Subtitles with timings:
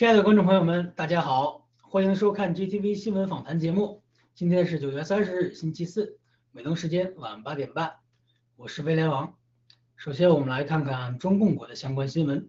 [0.00, 4.02] 亲爱的观众朋友们，大家好，欢迎收看 GTV 新闻访谈节目。
[4.34, 6.18] 今天是九月三十日，星期四，
[6.52, 7.96] 美东时间晚八点半，
[8.56, 9.34] 我是威廉王。
[9.96, 12.48] 首先，我们来看看中共国的相关新闻。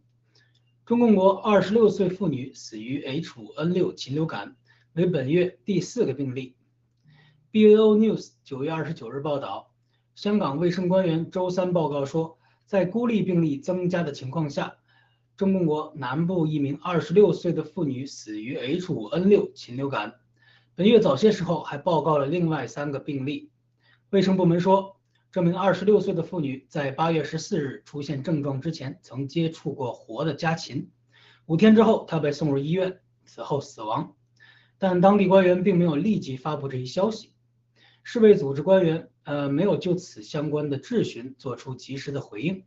[0.85, 4.56] 中共国二十六岁妇女死于 H5N6 禽流感，
[4.94, 6.56] 为本月第四个病例。
[7.51, 9.73] BAO News 九月二十九日报道，
[10.16, 14.78] 香港卫生官员周三报告说，在孤立病例增加的情况下。
[15.41, 20.13] 中共国南部一名二十六岁的妇女死于 H5N6 禽流感。
[20.75, 23.50] 本月早些时候还报告了另外三个病例。
[24.12, 24.97] 卫生部门说，
[25.31, 30.91] 这名二十六岁的妇女在八月十四日出现症状之前曾接触过活的家禽。
[31.47, 34.13] 五天之后，她被送入医院，此后死亡。
[34.78, 37.34] 但当地官员并没有立即发布这一消息。
[38.03, 42.63] 世卫组织官员呃没有就此相关的质询做出及时的回应。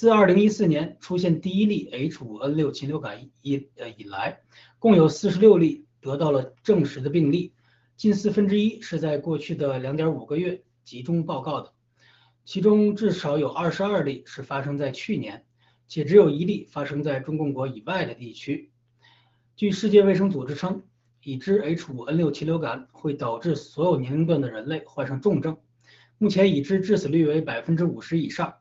[0.00, 4.40] 自2014年出现第一例 H5N6 禽流感以呃以来，
[4.78, 7.52] 共有46例得到了证实的病例，
[7.98, 11.74] 近四分之一是在过去的2.5个月集中报告的，
[12.46, 15.44] 其中至少有22例是发生在去年，
[15.86, 18.70] 且只有一例发生在中共国以外的地区。
[19.54, 20.82] 据世界卫生组织称，
[21.22, 25.58] 已知 H5N6 禽流感会导致所有年龄段的人类患上重症，
[26.16, 28.54] 目前已知致死率为50%以上。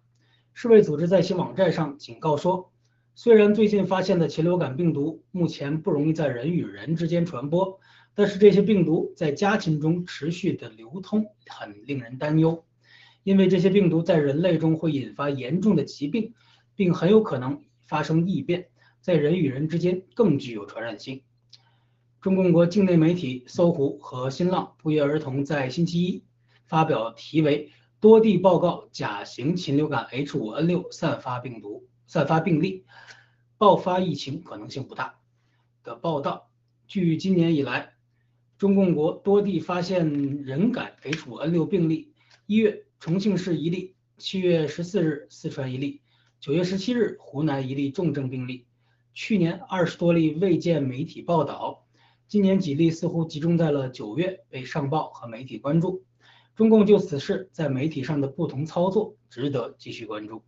[0.53, 2.71] 世卫组织在其网站上警告说，
[3.15, 7.79] 虽然最近发现的禽流感病毒目前不容易在人与人之间传播，
[8.13, 12.65] 但是这些病毒在家禽中持续的流通很令人担忧，
[13.23, 16.33] 因为这些病毒在人类中会引发严重的疾病，
[16.75, 18.67] 并很有可能发生异变，
[18.99, 21.22] 在人与人之间更具有传染性。
[22.19, 26.23] 中共国境内媒体搜狐和新浪不约而同在星期一
[26.66, 27.72] 发表题为。
[28.01, 32.85] 多地报告甲型禽流感 H5N6 散发病毒、散发病例，
[33.57, 35.19] 爆发疫情可能性不大。
[35.84, 36.49] 的报道，
[36.87, 37.93] 据今年以来，
[38.57, 40.07] 中共国多地发现
[40.43, 42.13] 人感 H5N6 病例。
[42.46, 45.99] 一月，重庆市一例；七月十四日，四川一例；
[46.40, 48.66] 九月十七日，湖南一例重症病例。
[49.13, 51.85] 去年二十多例未见媒体报道，
[52.29, 56.05] 今年几例似乎集中在了九月被上报和媒体关注。
[56.59, 60.44] 中共就此事在媒体上的不同操作值得继续关注。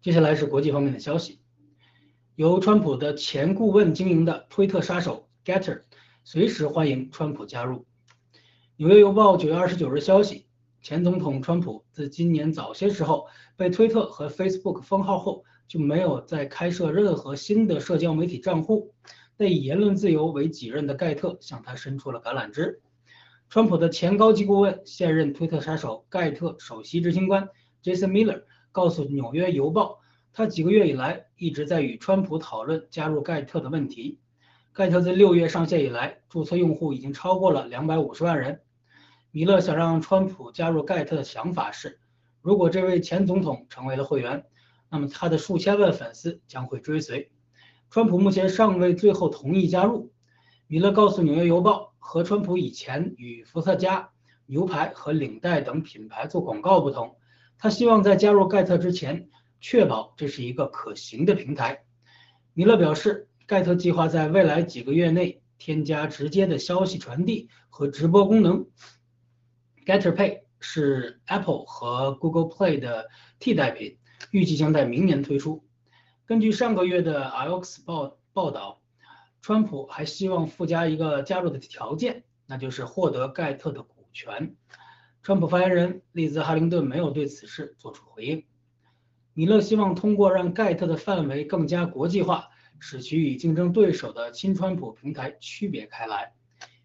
[0.00, 1.40] 接下来是国际方面的消息，
[2.36, 5.82] 由川普的前顾问经营的推特杀手 Getter
[6.22, 7.84] 随时欢迎川普加入。
[8.76, 10.46] 纽约邮报九月二十九日消息，
[10.80, 13.26] 前总统川普自今年早些时候
[13.56, 18.94] 被推特和 Facebook 封号后，就没有再开设任何新的社交媒体账户。
[19.36, 22.80] 被以言论自由为己任的盖特向他伸出了橄榄枝。
[23.50, 27.48] 川普的前高级顾问、现任推特杀手盖特首席执行官
[27.82, 29.94] Jason Miller 告诉《纽约邮报》，
[30.32, 34.20] 他几个月以来一直在与川普讨论加入盖特的问题。
[34.72, 38.60] 盖特自六月上线以来，注册用户已经超过了两百五十万人。
[39.32, 41.98] 米勒想让川普加入盖特的想法是，
[42.42, 44.44] 如果这位前总统成为了会员，
[44.88, 47.32] 那么他的数千万粉丝将会追随。
[47.90, 50.12] 川普目前尚未最后同意加入。
[50.68, 51.86] 米勒告诉《纽约邮报》。
[52.00, 54.10] 和川普以前与伏特加、
[54.46, 57.16] 牛排和领带等品牌做广告不同，
[57.56, 59.28] 他希望在加入盖特之前
[59.60, 61.84] 确保这是一个可行的平台。
[62.54, 68.66] 米勒表示，盖特计划在未来几个月内添加直接的消息传递和直播功能。
[69.86, 73.08] Getter Pay 是 Apple 和 Google Play 的
[73.38, 73.98] 替代品，
[74.32, 75.64] 预计将在明年推出。
[76.26, 78.79] 根据上个月的 iOX 报报道。
[79.42, 84.54] 川普还希望附加一个加入的条件，那就是获得盖特的股权。
[85.22, 88.44] 川普发言人利兹·哈灵顿没有对此事作出回应。
[89.32, 92.48] 米勒希望通过让盖特的范围更加国际化，
[92.78, 96.32] 使其与竞争对手的亲川普平台区别开来。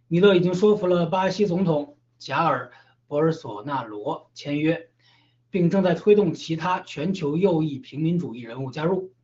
[0.07, 2.71] 米勒已经说服了巴西总统贾尔·
[3.07, 4.89] 博尔索纳罗签约，
[5.49, 9.14] 并正在推动其他全球右翼平民主义人物加入。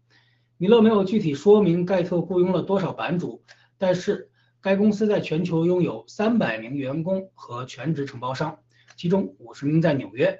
[0.61, 3.43] 米勒没有具体说明盖特雇佣了多少版主，
[3.79, 4.29] 但是
[4.61, 8.59] 该公司在全球拥有三百名员工和全职承包商，
[8.95, 10.37] 其中五十名在纽约。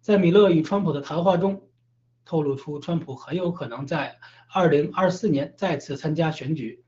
[0.00, 1.68] 在米勒与川普的谈话中，
[2.24, 4.16] 透露出川普很有可能在
[4.50, 6.82] 二零二四年再次参加选举。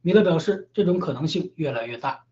[0.00, 2.24] 米勒表示，这种可能性越来越大。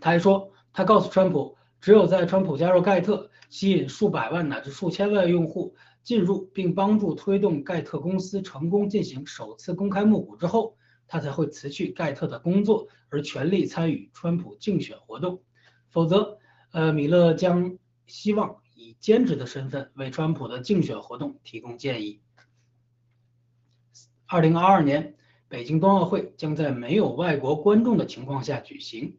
[0.00, 5.76] 他还说，他告诉川普，只有在川普加入盖特，吸引数百万乃至数千万用户。
[6.02, 10.76] 进入并帮助推动盖特公司成功进行首次公开募股之后，
[11.06, 15.42] 他才会辞去盖特的工作，而全力参与川普竞选活动。
[15.90, 16.38] 否则，
[16.72, 22.20] 呃，米勒将希望以兼职的身份为川普的竞选活动提供建议。
[24.28, 25.14] 2022年
[25.48, 29.18] 北京冬奥会将在没有外国观众的情况下举行。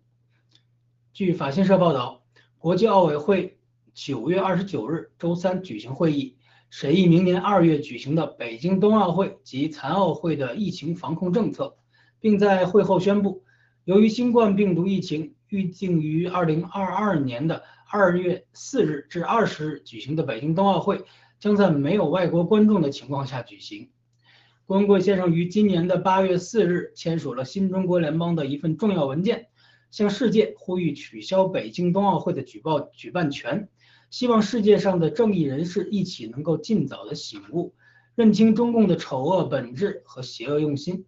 [1.14, 2.24] 据法新社报道，
[2.58, 3.60] 国际奥委会
[3.94, 6.36] 9月29日周三举行会议，
[6.76, 11.78] 审议明年二月举行的北京冬奥会及残奥会的疫情防控政策，
[12.20, 13.44] 并在会后宣布，
[13.84, 17.62] 由于新冠病毒疫情，预定于二零二二年的
[17.92, 21.04] 二月四日至二十日举行的北京冬奥会
[21.40, 23.92] 将在没有外国观众的情况下举行。
[24.66, 29.46] 郭文贵先生于今年的八月四日签署了新中国联邦的一份重要文件。
[29.92, 33.70] 向世界呼吁取消北京冬奥会的举报举办权，
[34.14, 37.74] 希望世界上的正义人士一起能够尽早的醒悟，
[38.14, 41.08] 认清中共的丑恶本质和邪恶用心，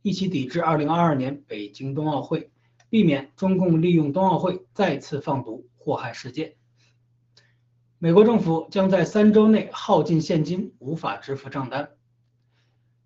[0.00, 2.50] 一起抵制2022年北京冬奥会，
[2.88, 6.56] 避免中共利用冬奥会再次放毒祸害世界。
[7.98, 11.90] 美国政府将在三周内耗尽现金，无法支付账单。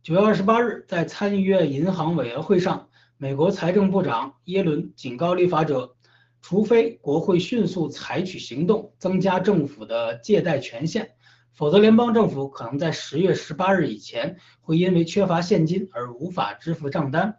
[0.05, 2.91] 九月二十八日，在参议院银行委员会上。
[3.17, 5.95] 美国财政部长耶伦警告立法者，
[6.43, 11.13] 除非国会迅速采取行动，增加政府的借贷权限，
[11.55, 17.39] 否则联邦政府可能在十月十八日以前会因为缺乏现金而无法支付账单。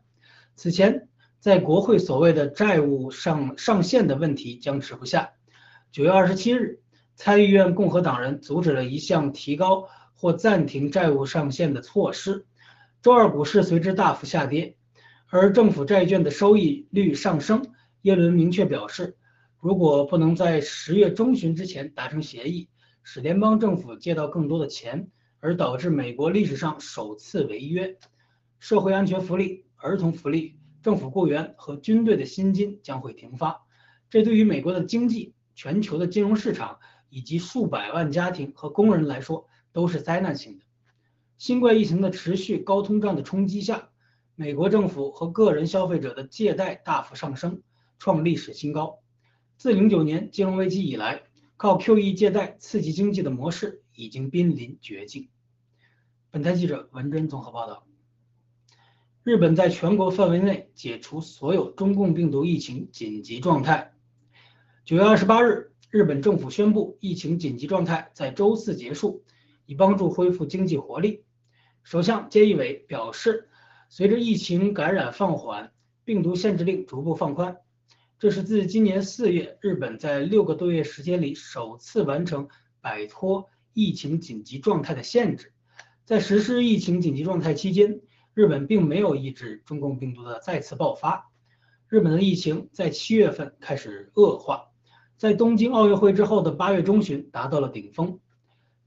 [0.55, 5.31] 此前，在国会所谓的债务上上限的问题僵持不下。
[5.91, 6.79] 九月二十七日，
[7.15, 12.45] 参议院共和党人阻止了一项提高或暂停债务上限的措施。
[13.01, 14.77] 周二股市随之大幅下跌。
[15.27, 17.65] 而政府债券的收益率上升，
[18.03, 19.15] 耶伦明确表示，
[19.61, 22.67] 如果不能在十月中旬之前达成协议，
[23.01, 27.97] 使联邦政府借到更多的钱，而导致美国历史上首次违约，
[28.59, 33.65] 社会安全福利、儿童福利、政府雇员和军队的薪金将会停发。
[34.09, 40.65] 这对于美国的经济、全球的金融市场以及数百万家庭和工人来说都是灾难性的。
[41.37, 43.89] 新冠疫情的持续高通胀的冲击下。
[44.35, 47.61] 美国政府和个人消费者的借贷大幅上升，
[48.03, 48.99] 创历史新高。
[49.55, 51.23] 自零九年金融危机以来，
[51.55, 55.29] 靠 QE 借贷刺激经济的模式已经濒临绝境。
[56.29, 57.87] 本台记者文珍综合报道：
[59.23, 63.93] 日本在全国范围内解除所有中共病毒疫情紧急状态。
[64.83, 69.23] 九月二十八日，日本政府宣布疫情紧急状态在周四结束，
[69.65, 71.23] 以帮助恢复经济活力。
[71.83, 73.47] 首相菅义伟表示。
[73.89, 75.71] 随着疫情感染放缓，
[76.03, 77.57] 病毒限制令逐步放宽，
[78.23, 82.47] 这是自今年四月日本在六个多月时间里首次完成
[82.79, 85.51] 摆脱疫情紧急状态的限制。
[86.05, 87.99] 在实施疫情紧急状态期间，
[88.33, 91.31] 日本并没有抑制中共病毒的再次爆发。
[91.89, 94.69] 日本的疫情在七月份开始恶化，
[95.17, 98.21] 在东京奥运会之后的八月中旬达到了顶峰。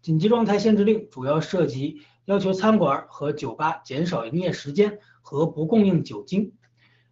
[0.01, 2.01] 紧急状态限制令主要涉及。
[2.25, 6.55] 要求餐馆和酒吧减少营业时间和不供应酒精。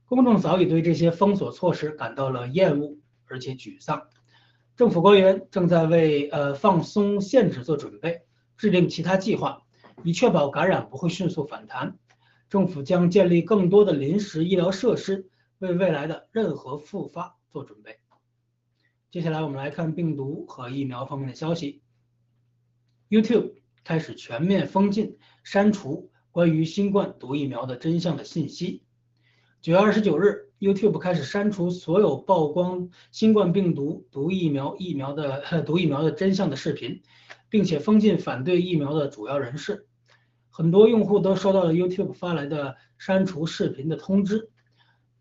[0.06, 2.96] 公众早已对这些封锁措施感到了厌恶，
[3.26, 4.08] 而且沮丧。
[4.76, 8.22] 政府官员正在为呃放松限制做准备，
[8.56, 9.62] 制定其他计划，
[10.02, 11.98] 以确保感染不会迅速反弹。
[12.48, 17.98] 政府将建立更多的临时医疗设施，为未来的任何复发做准备。
[19.10, 21.82] 接下来我们来看病毒和疫苗方面的消息。
[23.08, 23.54] YouTube。
[23.86, 28.82] 开始全面封禁、删除关于新冠毒疫苗的真相的信息。
[29.64, 37.00] 九月二十九日，YouTube 开始删除所有曝光新冠病毒毒疫苗疫苗的 毒疫苗的真相的视频，
[37.48, 39.86] 并且封禁反对疫苗的主要人士。
[40.50, 44.50] 很多用户都收到了 YouTube 发来的删除视频的通知。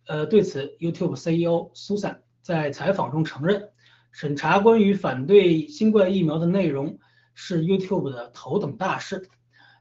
[0.08, 3.70] 呃，对此，YouTube CEO Susan 在采访中承认，
[4.12, 7.00] 审查关于反对新冠疫苗的内容。
[7.34, 9.30] 是 YouTube 的头等大事。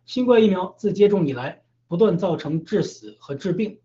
[0.05, 3.81] 新冠疫苗自接种以来，不断造成致死和致病，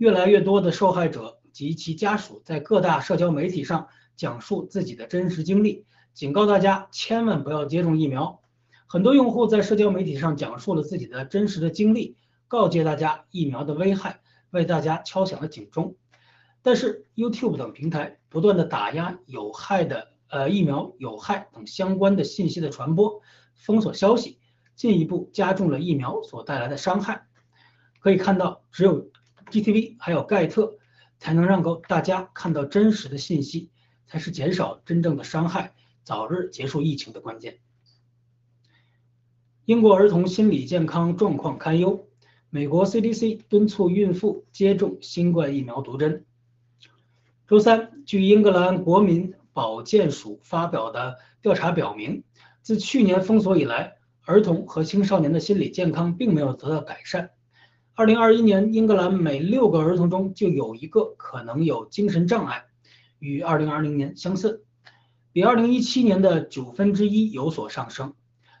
[0.00, 8.40] 越来越多的受害者及其家属在各大社交媒体上讲述自己的真实经历，警告大家千万不要接种疫苗。
[8.86, 12.16] 很多用户在社交媒体上讲述了自己的真实的经历，
[12.48, 15.94] 告诫大家疫苗的危害，为大家敲响了警钟。
[16.62, 20.08] 但是 YouTube 等平台不断的打压有害的。
[20.30, 23.20] 呃，疫苗有害等相关的信息的传播，
[23.54, 24.38] 封锁消息，
[24.76, 27.26] 进一步加重了疫苗所带来的伤害。
[27.98, 29.09] 可以看到，只有
[29.50, 30.78] GTV 还有盖特
[31.18, 33.70] 才能让够大家看到真实的信息，
[34.06, 37.58] 才是减少真正的伤害、早日结束疫情的关键。
[39.64, 42.08] 英国儿童心理健康状况堪忧，
[42.48, 46.24] 美国 CDC 敦促孕妇接种新冠疫苗毒针。
[47.46, 49.34] 周三，据英格兰国民。
[49.52, 52.22] 保健署发表的调查表明，
[52.62, 57.30] 自去年封锁以来，儿童和青少年的心理健康并没有得到改善。
[57.94, 62.64] 二零二一年，英格兰每六个儿童中就有一个可能有精神障碍，
[63.18, 64.64] 与二零二零年相似，
[65.32, 68.14] 比二零一七年的九分之一有所上升，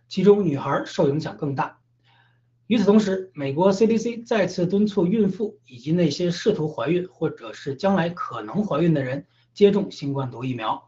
[0.08, 1.78] 其中女孩受影响更大。
[2.66, 10.86] 与此同时，美国 CDC 再次敦促孕妇以及那些试图怀孕或者是将来可能怀孕的人接种新冠毒疫苗。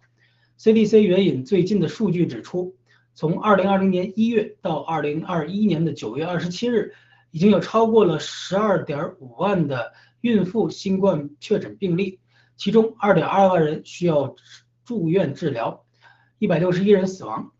[0.58, 2.76] CDC 援引最近的数据指出，
[3.14, 6.92] 从二零二零年一月到二零二一年的九月二十七日。
[7.32, 12.20] 已经有超过了十二点五万的孕妇新冠确诊病例，
[12.56, 14.36] 其中二点二万人需要
[14.84, 15.84] 住院治疗，
[16.38, 17.52] 一百六十一人死亡。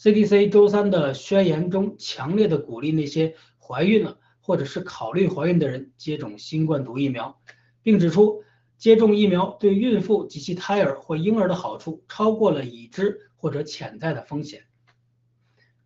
[0.00, 7.40] CDC 周三的宣言中强烈的鼓励那些怀孕了或者是考虑怀孕的人接种新冠毒疫苗，
[7.82, 8.42] 并指出
[8.76, 14.64] 接种疫苗对孕妇及其胎儿或婴儿的好处超过了已知或者潜在的风险。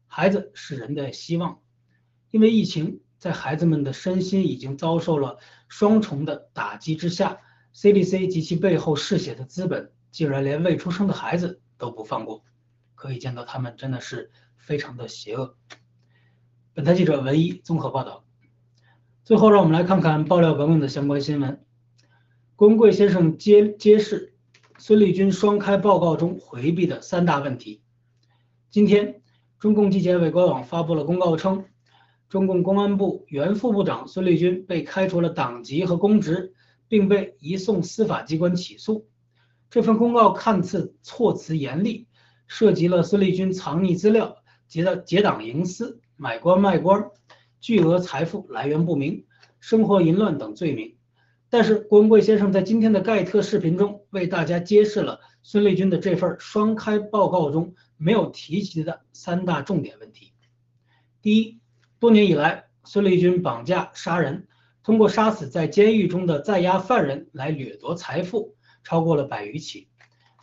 [0.07, 1.61] 孩子是人的希望。
[2.31, 7.39] 因为疫情，在孩子们的身心已经遭受了双重的打击之下
[7.75, 12.45] ，CDC 及其背后嗜血的资本竟然连未出生的孩子都不放过，
[12.95, 15.57] 可以见到他们真的是非常的邪恶。
[16.73, 18.25] 本台记者文一综合报道。
[19.25, 21.65] 最后，让我们来看看爆料革命的相关新闻。
[22.57, 24.35] 龚贵先生揭揭示
[24.79, 27.83] 孙立军双开报告中回避的三大问题。
[28.71, 29.21] 今天，
[29.59, 31.65] 中共纪检委官网发布了公告称。
[32.31, 36.55] 中共公安部原副部长孙立军被开除了党籍和公职，
[36.87, 39.09] 并被移送司法机关起诉。
[39.69, 42.07] 这份公告看似措辞严厉，
[42.47, 44.37] 涉及了孙立军藏匿资料、
[44.69, 47.11] 结的结党营私、买官卖官、
[47.61, 49.25] 巨额财富来源不明、
[49.59, 50.95] 生活淫乱等罪名。
[51.49, 60.33] 但是郭文贵先生在今天的盖特视频中为大家揭示了孙立军的这份双开报告中没有提及的三大重点问题。
[61.21, 61.60] 第一。
[62.01, 64.49] 多年以来，孙立军绑架杀人，
[64.83, 69.91] 通过杀死在监狱中的在押犯人来掠夺财富，超过了百余起。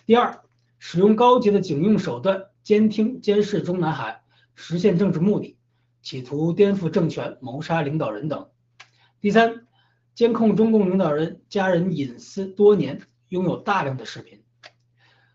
[0.06, 0.40] 第二，
[0.78, 4.22] 使用高级的警用手段监听监视中南海，
[4.54, 5.58] 实现政治目的，
[6.04, 8.48] 企图颠覆政权、谋杀领导人等。
[9.20, 9.66] 第三，
[10.14, 14.44] 监控中共领导人家人隐私多年，拥有大量的视频。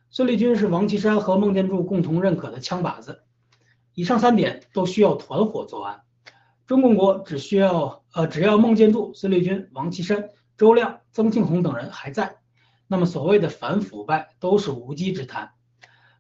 [0.09, 3.25] 孙立军是王岐山和孟建柱共同认可的枪靶子，
[3.95, 6.05] 以上三点都需要团伙作案。
[6.73, 12.37] 中共国只需要呃，只要孟建柱、孙立军、王岐山、周亮、曾庆红等人还在，
[12.87, 15.53] 那么所谓的反腐败都是无稽之谈。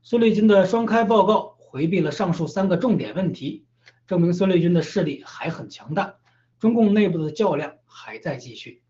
[0.02, 3.64] 孙立军的双开报告回避了上述三个重点问题，
[4.06, 6.16] 证明孙立军的势力还很强大，
[6.58, 8.82] 中共内部的较量还在继续。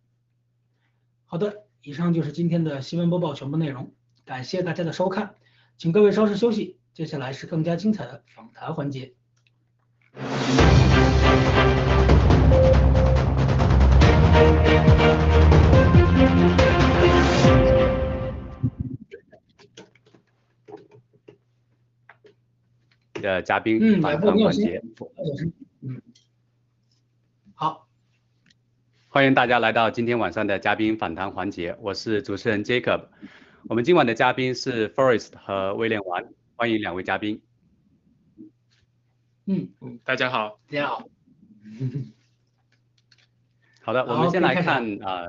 [1.26, 3.92] 好的，以上就是今天的新闻播报全部内容，
[4.24, 5.36] 感谢大家的收看，
[5.78, 9.14] 请各位稍事休息，接下来是更加精彩的访谈环节。
[23.22, 24.82] 的嘉宾访谈环节，
[25.80, 26.02] 嗯，
[27.54, 27.86] 好，
[29.08, 33.06] 欢迎大家来到今天晚上的嘉宾访谈环节，我是主持人 Jacob，
[33.68, 36.22] 我们今晚的嘉宾是 Forest 和威廉王，
[36.56, 37.40] 欢迎两位嘉宾。
[39.52, 41.06] 嗯嗯，大家好，大家好。
[43.84, 45.28] 好的，我们先来看啊，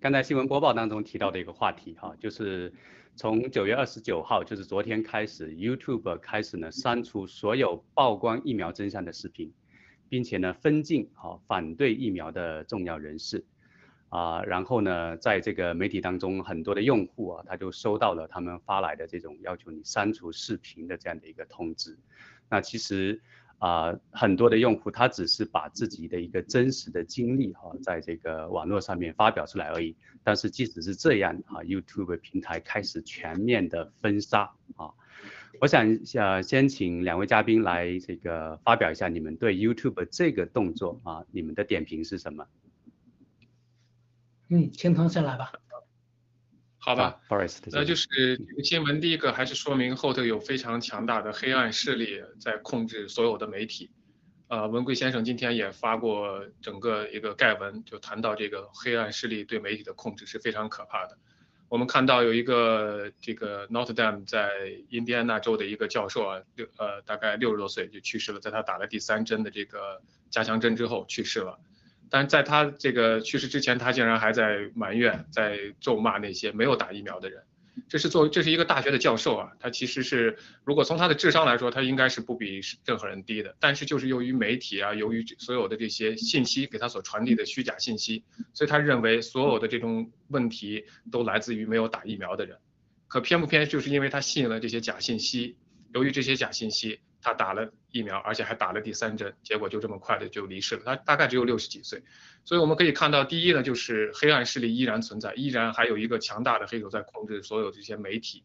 [0.00, 2.74] 刚才新闻播报当中提到的一个话题哈，就是
[3.14, 9.52] 从九月二十九号，就是昨天开始，YouTube 开始呢删除所有曝光疫苗真相的视频，
[10.08, 13.44] 并且呢分禁哈反对疫苗的重要人士
[14.08, 21.96] 啊，然后呢在这个媒体当中，很多的用户啊，他就收到了他们发来的这种要求你删除视频的这样的一个通知，
[22.48, 23.22] 那其实。
[23.64, 29.96] 啊，很多的用户他只是把自己的一个真实的经历哈，在这个网络上面发表出来而已。
[30.22, 34.92] 但是即使是这样啊，YouTube 平台开始全面的封杀啊。
[35.62, 42.46] 我想呃先请两位嘉宾来这个发表一下你们对 YouTube 这个动作啊，你们的点评是什么？
[44.50, 45.52] 嗯，青藤先来吧。
[46.84, 47.18] 好吧，
[47.72, 49.00] 那就是这个新闻。
[49.00, 53.90] 第一个还是说明后头有非常强大的黑暗势力在控制所有的媒体。
[54.48, 61.16] 呃，文贵先生今天也发过整个一个概文，就谈到这个黑暗势力对媒体的控制是非常可怕的。
[61.70, 64.50] 我们看到有一个这个 Notre Dame 在
[64.90, 71.58] 印第安纳州的一个教授啊，六呃大概六十多岁就去世了，在他打了第三针的这个加强针之后去世了。
[72.10, 77.42] 但在他这个去世之前，他竟然还在埋怨、在咒骂那些没有打疫苗的人。
[77.88, 83.56] 这是作为这是一个大学的教授啊，他其实是如果从他的智商来说，他应该是不比任何人低的。
[83.58, 92.58] 但是就是由于媒体啊，由于所有的这些信息给他所传递的虚假信息，所以他认为所有的这种问题都来自于没有打疫苗的人。
[93.08, 95.56] 可偏不偏就是因为他信了这些假信息，
[95.92, 97.00] 由于这些假信息。
[97.24, 100.82] 他打了疫苗，而且还打了第三针，结果就这么快的就离世了。
[100.84, 102.02] 他大概只有六十几岁，
[102.44, 108.44] 所以我们可以看到，第一呢，就是黑暗势力依然存在，依然还有一个强大的黑手在控制所有这些媒体，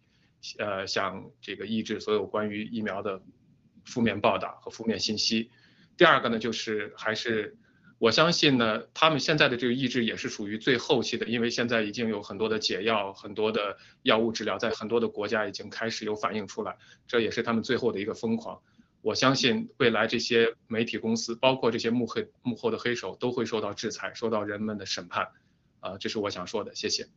[0.58, 3.22] 呃，想这个抑制所有关于疫苗的
[3.86, 5.52] 负面报道和负面信息。
[5.98, 7.58] 第二个呢，就是还是。
[8.00, 18.62] 我相信呢，他们现在的这个抑制也是属于最后期的，因为现在已经有很多的解药，很多的药物治疗在很多的国家已经开始有反应出来，这也是他们最后的一个疯狂。
[19.02, 25.28] 我相信未来这些媒体公司，包括这些幕后幕后的黑手，都会受到制裁，受到人们的审判。
[25.82, 27.08] 啊，这是我想说的，谢谢。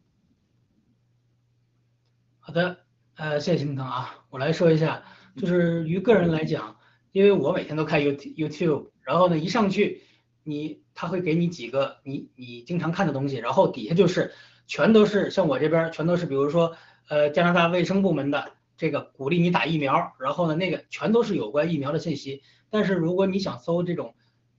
[2.41, 2.79] 好的，
[3.15, 5.05] 呃，谢谢心疼啊，我来说一下，
[5.37, 6.77] 就是于个人来讲，
[7.13, 10.03] 因为我每天都看 YouTube，然后呢，一上去。
[10.45, 14.33] 你他会给你几个你你经常看的东西，然后底下就是
[14.67, 16.77] 全都是像我这边全都是，比如说
[17.09, 22.43] 呃加拿大卫生部门的这个鼓励你打疫苗，然后呢那个全都是有关疫苗的信息。
[22.71, 24.15] 但是如果你想搜这种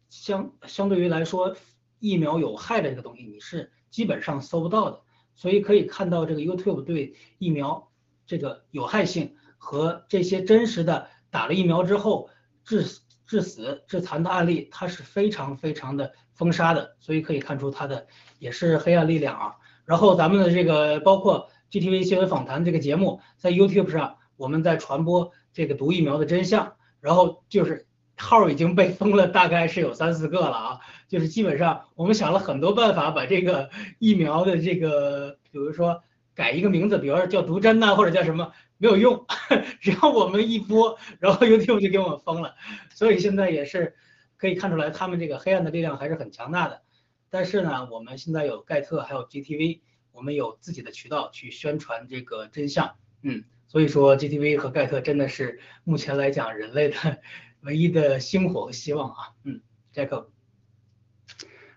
[0.09, 1.55] 相相对于来说
[1.99, 5.01] 疫苗有害的这个东西，你是基本上搜不到的。
[5.35, 7.91] 所以可以看到这个 YouTube 对疫苗
[8.27, 12.29] 这个有害性和这些真实的打了疫苗之后
[12.63, 13.01] 致死。
[13.33, 18.05] 致死致残的案例，它是非常非常的封杀的，所以可以看出它的
[18.37, 19.55] 也是黑暗力量啊。
[19.85, 30.79] 然后咱们的这个包括 GTV 新闻访谈这个节目，在 YouTube 上我们在传播这个毒疫苗的真相，然后就是号已经被封了，大概是有三四个了啊。
[31.07, 36.03] 就是基本上我们想了很多办法，把这个疫苗的这个，比如说
[36.35, 38.51] 改一个名字，比如说叫毒针呐，或者叫什么。
[38.83, 39.25] 没有用，
[39.79, 42.53] 只要我们一播，然后 YouTube 就给我们封了。
[42.93, 43.95] 所以现在也是
[44.35, 46.81] 可以看出来，他们这个黑暗的力量还是很强大的。
[47.29, 49.79] 但是呢，我们现在有盖特，还有 GTV，
[50.11, 52.93] 我们有自己的渠道去宣传这个真相。
[53.21, 56.97] 嗯，所以说 GTV 和盖特真的是目前来讲人类的
[57.63, 59.31] 唯一的星火和希望啊。
[59.45, 59.61] 嗯，
[59.93, 60.29] 杰克。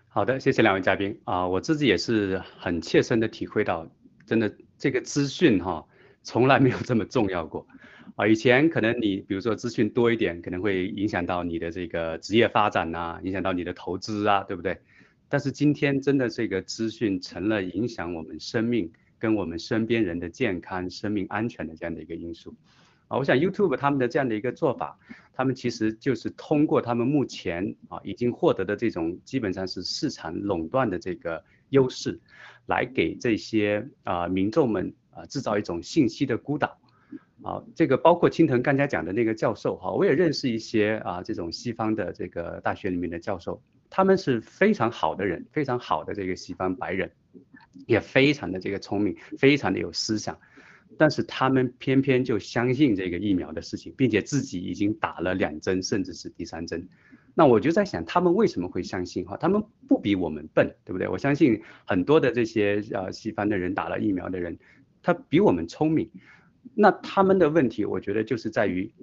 [0.09, 3.87] 好的，谢谢两位嘉宾啊，我自己也是很切身的体会到，
[4.25, 5.87] 真的这个资讯哈。
[6.27, 7.65] 从来没有这么重要过，
[8.17, 14.77] 啊，以前可能你比如说资讯多一点，可能会影响到你的这个职业发展呐，影响到你的投资啊，对不对？
[15.29, 22.53] 但是今天真的这个资讯成了影响我们生命跟我们身边人的健康、生命安全的这样的一个因素，
[23.07, 24.99] 啊，我想 YouTube 他们的这样的一个做法，
[25.33, 32.19] 他们其实就是通过他们目前啊已经获得的这种基本上是市场垄断的这个优势，
[32.65, 34.93] 来给这些啊民众们。
[35.17, 36.77] 啊，制造一种信息的孤岛，
[37.41, 47.11] 啊，这个包括青藤刚才讲的那个教授哈，我也认识一些啊，这种西方的这个大学里面的教授，他们是非常好的人，非常好的这个西方白人，
[47.87, 50.37] 也非常的这个聪明，非常的有思想，
[50.97, 56.87] 但是他们偏偏就相信这个疫苗的事情，并且自己已经打了两针，甚至是第三针。
[57.33, 59.37] 那我就在想，他们为什么会相信哈？
[59.37, 61.07] 他们不比我们笨，对不对？
[61.07, 64.57] 我相信很多的这些呃西方的人打了疫苗的人。
[65.07, 66.11] 他比我们聪明，
[66.75, 68.93] 那他们的问题，我觉得就是在于，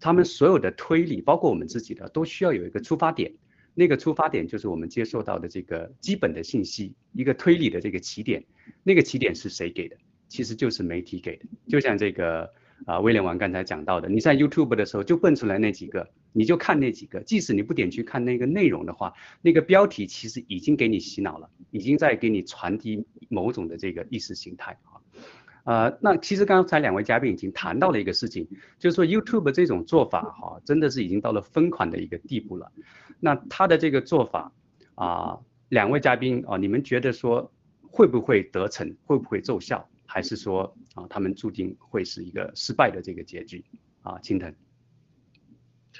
[0.00, 3.32] 他们所有的推理，包括我们自己的，都需要有一个出发点，
[3.72, 8.44] 那个出发点就是我们接受到的这个基本的信息，一个推理的这个起点，
[8.82, 9.96] 那个起点是谁给的？
[10.26, 11.44] 其实就是媒体给的。
[11.68, 12.50] 就像这个
[12.84, 24.97] 啊，威廉王刚才讲到的，你在 YouTube 的时候就蹦出来那几个，你就看那几个，即使你不点去看那个内容的话，那个标题其实已经给你洗脑了，已经在给你传递某种的这个意识形态啊。
[25.68, 32.72] 呃，那其实刚才两位嘉宾已经谈到了一个事情，就是说 YouTube 这种做法哈，真的是已经到了疯狂的一个地步了。
[33.20, 34.50] 那他的这个做法
[34.94, 37.52] 啊，两位嘉宾啊，你们觉得说
[37.82, 43.62] 会不会得逞，会不会奏效，还是说啊，他们注定会是一个失败的这个结局
[44.00, 44.18] 啊？
[44.20, 44.54] 青藤，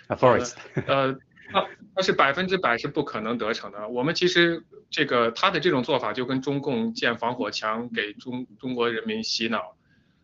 [0.06, 0.54] 啊，Forest，
[0.86, 1.18] 呃，
[1.52, 3.88] 他他是百分之百是不可能得逞的。
[3.88, 4.64] 我们其实。
[4.90, 9.76] 这个他的这种做法就跟中共建防火墙给中中国人民洗脑，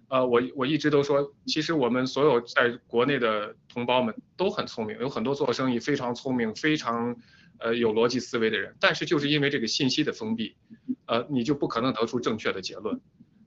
[0.08, 7.14] 呃，我我一直都说，其实我们所有在国内的同胞们都很聪明，有很多做生意非常聪明、非常
[7.58, 10.56] 呃有逻辑思维的人，但是就是因为这个信息的封闭，
[11.04, 12.98] 呃，你就不可能得出正确的结论。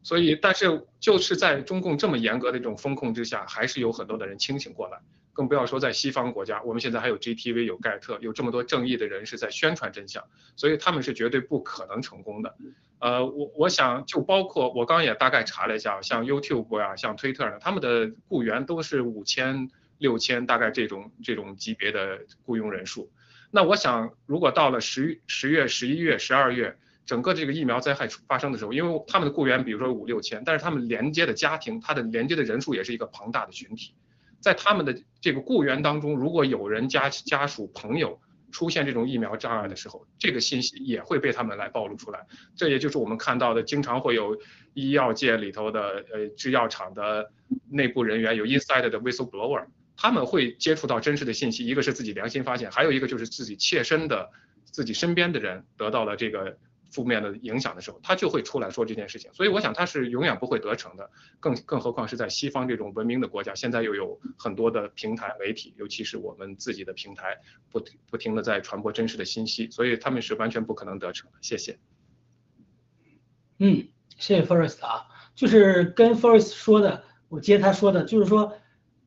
[0.04, 5.00] 所以，但是就是在中共这么严格的这种风控之下，还是有很多的人清醒过来。
[5.38, 10.24] 更不要说在西方国家，我们现在还有 GTV 有盖特，有这么多正义的人士在宣传真相，
[10.56, 12.56] 所以他们是绝对不可能成功的。
[12.98, 19.70] 呃，我我想就包括我刚刚也大概查了一下，像 YouTube 呀，像 Twitter 呢，他们的雇员都是五千、
[20.00, 23.12] 六千，大概这种这种级别的雇佣人数。
[23.52, 33.94] 那我想，如果到了十十月、十一月、十二月，整个这个疫苗灾害发生的时候，因为他们的雇员比如说五六千，但是他们连接的家庭，他的连接的人数也是一个庞大的群体，
[34.48, 38.20] 在他们的这个雇员当中，如果有人家家属朋友。
[38.50, 42.26] 出现这种疫苗障碍的时候，这个信息也会被他们来暴露出来。
[42.56, 44.38] 这也就是我们看到的，经常会有
[44.74, 47.30] 医药界里头的呃制药厂的
[47.70, 49.66] 内部人员有 inside 的 whistleblower，
[49.98, 51.68] 他们会接触到真实的信息。
[51.68, 54.30] 一个是自己良心发现，还有一个就是自己切身的
[54.64, 56.58] 自己身边的人得到了这个。
[56.90, 67.38] 负面的影响的时候，他就会出来说这件事情，所以我想他是永远不会得逞的，更更何况是在西方这种文明的国家，现在又有很多的平台媒体，尤其是我们自己的平台，
[67.72, 71.38] 不不停的在传播真实的信息，所以他们是完全不可能得逞的。
[71.42, 71.78] 谢谢。
[73.60, 78.54] 嗯，谢谢 Forest 啊，就是跟 Forest 说的，我接他说的，就是说，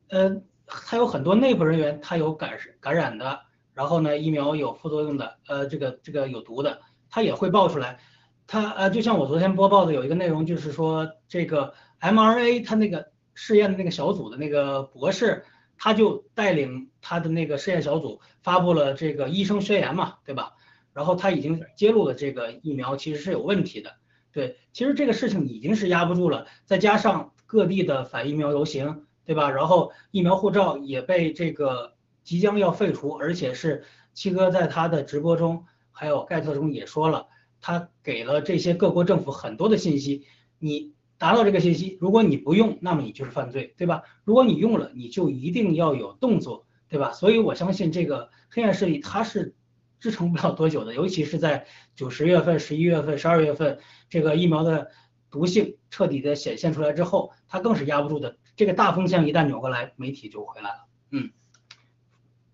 [0.09, 3.41] 呃，他有很多内部人员他有感感染的，
[3.73, 6.81] 然后呢，疫苗有副作用的，呃，这个这个有毒的。
[7.11, 7.99] 他也会爆出来，
[8.47, 15.43] 他呃，就像我昨天播报的有一个内容，就是说这个 mRNA 他那个试验的那个小组的那个博士，
[15.77, 20.53] 他就带领他的那个试验小组发布了这个医生宣言嘛，对吧？
[20.93, 23.95] 然后他已经揭露了这个疫苗其实是有问题的，
[24.31, 29.49] 对，其实这个事情已经是压不住了，再加上各地的反疫苗游行，对吧？
[29.51, 31.93] 然后疫苗护照也被这个
[32.23, 35.65] 即将要废除，而且是七哥在他的直播中。
[35.91, 37.27] 还有盖特中也说了，
[37.59, 40.25] 他给了这些各国政府很多的信息，
[40.59, 44.03] 你达到这个信息，如果你不用，那么你就是犯罪，对吧？
[44.23, 47.11] 如果你用了，你就一定要有动作，对吧？
[47.11, 49.55] 所以我相信这个黑暗势力它是
[49.99, 54.89] 支撑不了多久的，尤其是在九十月份、十一月份、十二月份，这个疫苗的
[55.29, 58.37] 毒性彻底的显现出来之后，它更是压不住的。
[58.55, 60.87] 这个大风向一旦扭过来，媒体就回来了。
[61.11, 61.31] 嗯，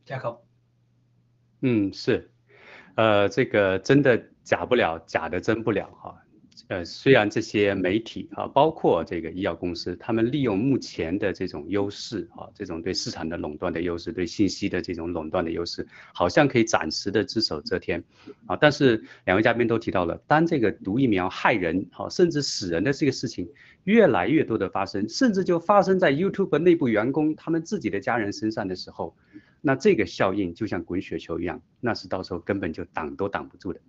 [0.05, 0.41] 加克，
[1.61, 2.31] 嗯，是。
[2.97, 6.15] 呃，这个真的假不了，假的真不了哈。
[6.69, 18.03] 呃，虽然这些媒体啊，包括这个医药公司，他们利用目前的这种优势啊，这种对市场的垄断的优势，对信息的这种垄断的优势，好像可以暂时的只手遮天
[18.47, 18.57] 啊。
[18.59, 23.47] 但是两位嘉宾都提到了，当这个毒疫苗害人啊，甚至死人的这个事情
[23.83, 29.15] 越来越多的发生，甚至就发生在 YouTube 内部员工他们自己的家人身上的时候。
[29.67, 33.81] 那这个效应就像滚雪球一样，那是到时候根本就挡都挡不住的。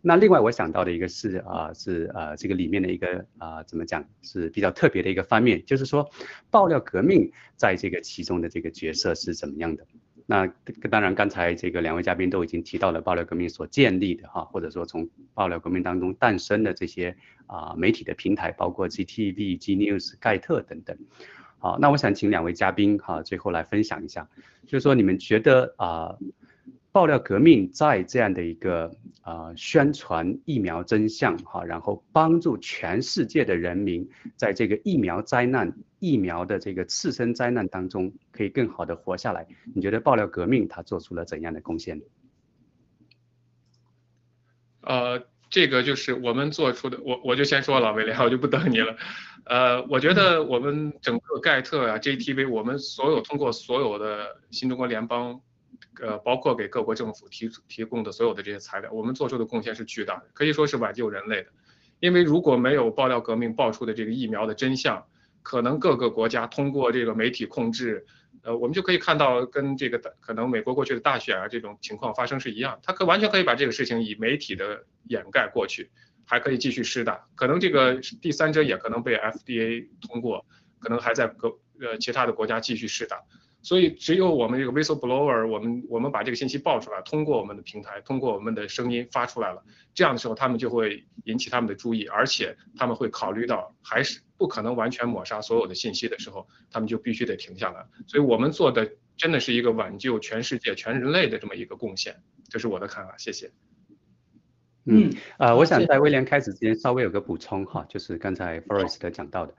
[0.00, 6.08] 那另外我想到的一个是啊，是呃这个里面的一个啊怎么讲是比较特别的一个方面，就是说
[6.50, 9.86] 爆料革命在这个其中的这个角色是怎么样的？
[10.24, 10.46] 那
[10.90, 17.14] 当然刚才这个两位嘉宾都已经提到了爆料革命所建立的哈，或者说从爆料革命当中诞生的这些
[17.46, 20.96] 啊媒体的平台，包括 GTV、G News、盖特等等。
[21.60, 24.28] 好，那我想请两位嘉宾哈，最后来分享一下，
[24.64, 26.16] 就是说你们觉得啊，
[26.92, 39.46] 爆料革命在这样的一个啊宣传疫苗真相哈，然后帮助全世界的人民在这个疫苗灾难、疫苗的这个次生灾难当中，可以更好的活下来。
[39.74, 42.00] 你觉得爆料革命它做出了怎样的贡献？
[44.82, 45.26] 呃。
[45.50, 48.96] 这个就是我们做出的，我我就先说了，威廉，我就不等你了。
[49.44, 55.40] 呃，我觉得我们整个盖特啊、JTV，我们所有通过所有的新中国联邦，
[56.02, 61.48] 呃，包括给各国政府提提供的所有的这些材料，我们做出的贡献是巨大的，可以说是挽救人类的。
[62.00, 65.06] 因为如果没有爆料革命爆出的这个疫苗的真相，
[65.42, 68.06] 可能各个国家通过这个媒体控制。
[68.42, 75.90] 呃，我们就可以看到，跟这个可能美国过去的大选啊这种情况发生是一样，他可完全可以把这个事情以媒体的掩盖过去，
[76.24, 80.46] 还可以继续施打，可能这个第三针也可能被 FDA 通过，
[80.78, 81.48] 可能还在各
[81.80, 83.22] 呃其他的国家继续施打。
[83.60, 89.62] 所以只有我们这个 whistleblower，我们我们把这个信息报出来，通过我们的平台，通过我们的声音发出来了，
[89.94, 97.84] 这样的时候他们就会引起他们的注意，而且他们会考虑到还是不可能完全抹杀所有的信息的时候，他们就必须得停下来。
[98.06, 102.16] 所以我们做的真的是一个挽救全世界、全人类的这么一个贡献，
[102.48, 103.16] 这是我的看法。
[103.18, 103.50] 谢谢。
[104.84, 109.54] 嗯，呃，我想在威廉开始之前稍微有个补充哈，就是刚才 Forest 讲到的。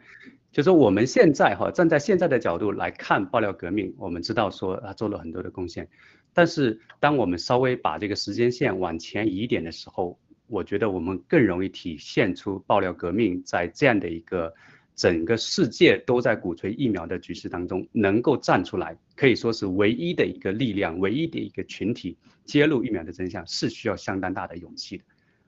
[0.51, 5.87] 就是我们现在哈站在现在的角度来看爆料革命，我们知道说他做了很多的贡献，
[6.33, 14.51] 但是当我们稍微把这个时间线往前移一点的时候，我觉得我们更容易体现出爆料革命在这样的一个
[14.95, 25.03] 整个世界都在鼓吹疫苗的局势当中，能够站出来，可以说是唯一的一个力量，唯一的一个群体揭露疫苗的真相，是需要相当大的勇气的。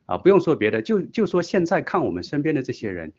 [0.05, 3.11] 啊，不用说别的，就就说现在看我们身边的这些人，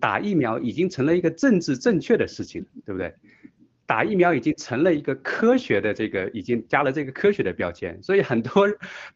[0.00, 3.14] 打疫苗已经成了一个政治正确的事情，对不对？
[3.86, 8.66] 打疫苗已经成了一个科学的这个，已经加了这个科学的标签，所以很多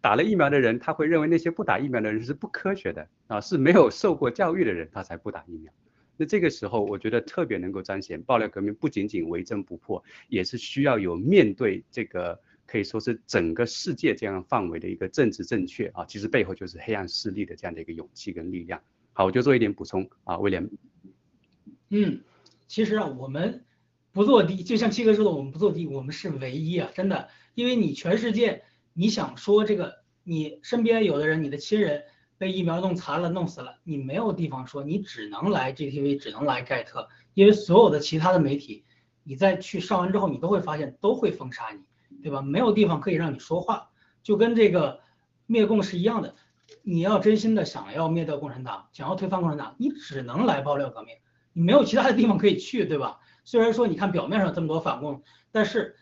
[0.00, 5.72] 打了疫苗的人，他会认为那些不打疫苗的人是不科学的啊，是没有受过教育的人，他才不打疫苗。
[6.16, 18.80] 那这个时候，我觉得特别能够彰显爆料革命不仅仅为真不破，也是需要有面对这个可以说是整个世界这样范围的一个政治正确啊，其实背后就是黑暗势力的这样的一个勇气跟力量。
[19.20, 20.70] 好，我就做一点补充啊，威廉。
[21.90, 22.22] 嗯，
[22.66, 23.66] 其实啊，我们。
[24.12, 32.04] 不做低，就像七哥说的，我们不做低，我们是唯一啊，真的，因为你全世界，你想说这个，你身边有的人，你的亲人
[32.38, 38.86] 被疫苗弄残了、弄死了，你没有地方说，你只能来 GTV，只能来盖特，因为所有的其他的媒体，
[39.22, 41.82] 你再去上完之后，你都会发现都会封杀你，
[42.22, 42.40] 对吧？
[42.40, 43.90] 没有地方可以让你说话，
[44.22, 44.98] 就跟这个
[45.44, 46.34] 灭共是一样的，
[46.82, 51.16] 你要真心的想要灭掉共产党，想要推翻共产党，你只能来爆料革命，
[51.52, 53.20] 你没有其他的地方可以去，对吧？
[53.44, 55.96] 虽然说你看表面上这么多反共，但是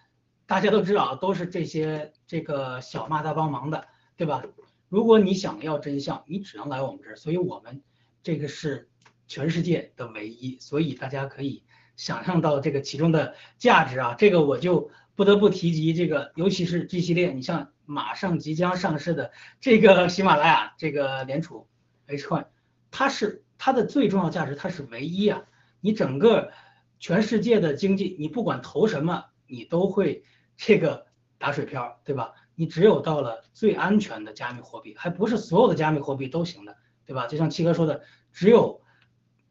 [0.46, 3.86] 大家都知道啊都是这些这个小骂大帮忙的，
[4.16, 4.42] 对吧？
[4.88, 7.16] 如果你想要真相，你只能来我们这儿。
[7.16, 7.82] 所以我们
[8.22, 8.88] 这个是
[9.26, 11.62] 全世界的唯一，所以大家可以
[11.96, 14.14] 想象到这个其中的价值啊。
[14.16, 21.66] 这个我就不得不提及这个，尤其是 G 系列，你像马上即将上市的这个喜马拉雅这个联储
[22.06, 22.46] H One，
[22.92, 25.42] 它是它的最重要价值，它是唯一啊。
[25.80, 26.52] 你整个。
[27.00, 30.24] 全世界的经济，你不管投什么，你都会
[30.56, 31.06] 这个
[31.38, 32.32] 打水漂，对吧？
[32.56, 36.76] 你只有到了最安全的加密货币，还不是所有的加密货币都行的，
[37.06, 37.28] 对吧？
[37.28, 38.02] 就像七哥说的，
[38.32, 38.82] 只有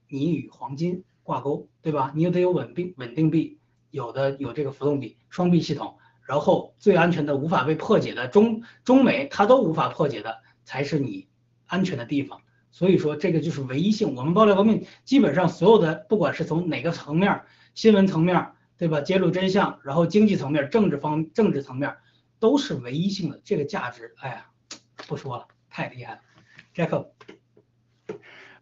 [0.10, 2.12] 你与黄金挂钩，对吧？
[2.14, 11.28] 你又得有稳定稳定币，有的有这个浮动币，双币系统，然后最安全的、无法被破解的中中美它都无法破解的，才是你
[11.66, 12.42] 安全的地方。
[12.70, 14.14] 所以说这个就是唯一性。
[14.16, 17.42] 我们爆料革命基本上所有的，不管是从哪个层面，
[17.74, 19.02] 新闻层面，对吧？
[19.02, 21.96] 揭露真相，然后经济层面、政治方、政治层面，
[22.40, 23.42] 都是唯一性的。
[23.44, 24.46] 这个价值，哎呀，
[25.08, 26.20] 不说了，太厉害了
[26.76, 27.08] ，Jacob。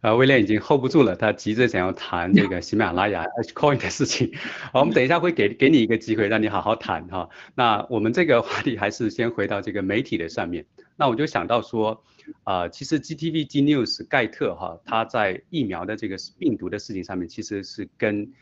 [0.06, 4.30] 呃，威廉已经 hold 不住了，他急着想要谈这个喜马拉雅 H Coin 的事情。
[4.72, 7.28] 好，我们等一下会给给你一个机会，让你好好谈哈。
[7.56, 10.64] 那我们这个话题还是先回到这个媒体的上面。
[10.94, 12.04] 那我就想到说。
[12.42, 18.32] 啊，其实 GTV G News 盖特哈，它在疫苗的这个病毒的事情上面，其实是跟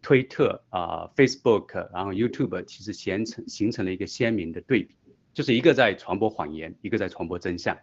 [0.00, 4.94] 推特啊、Facebook，然后 YouTube 其实形成形成了一个鲜明的对比，
[5.34, 7.76] 就是一个在传播谎言，一个在传播真相，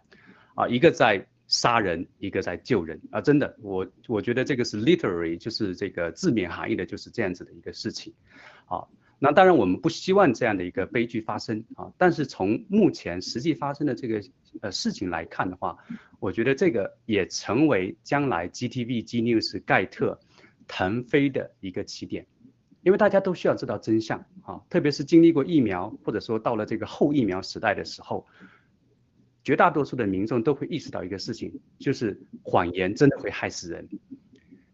[0.54, 8.14] 啊，一个在杀人，一个在救人啊，真的，我我觉得这个是 literally，就是这个字面含义的，就是这样子的一个事情，
[8.66, 8.86] 啊。
[9.18, 11.92] 那当然，我们不希望这样的一个悲剧发生啊。
[11.98, 14.22] 但是从目前实际发生的这个
[14.62, 15.76] 呃事情来看的话，
[16.20, 20.20] 我觉得这个也成为将来 GTV、G News、盖特
[20.68, 22.26] 腾飞的一个起点，
[22.82, 24.62] 因为大家都需要知道真相啊。
[24.70, 28.26] 特别是经历过疫苗，或者说到了这个后疫苗时代的时候，
[29.42, 33.88] 绝大多数的民众都会意识到一个事情，就是谎言真的会害死人。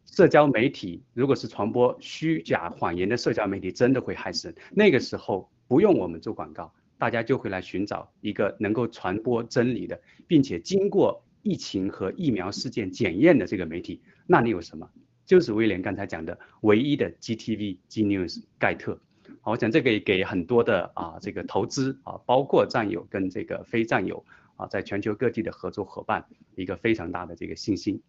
[0.05, 4.57] 社交媒体如果是传播虚假谎言的社交媒体，真的会害死人。
[4.73, 14.01] 那个时候不用我们做广告，大家就会来寻找一个能够传播真理的，并且经过疫情和疫苗事件检验的这个媒体。
[14.27, 14.89] 那你有什么？
[15.27, 19.01] 就是威廉刚才讲的唯一的 GTV、G News、盖特。
[19.41, 24.25] 好，我想这个也给很多的啊这个投资啊，包括战友跟这个非战友
[24.57, 28.03] 啊，在全球各地的合作伙伴一个非常大的这个信心。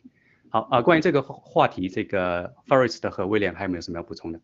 [0.50, 4.40] 好啊，关于这个话题，这个 Forest 和威廉还有没有什么要补充的？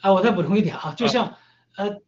[0.00, 1.36] 啊，我再补充一点啊，就像
[1.76, 2.00] 呃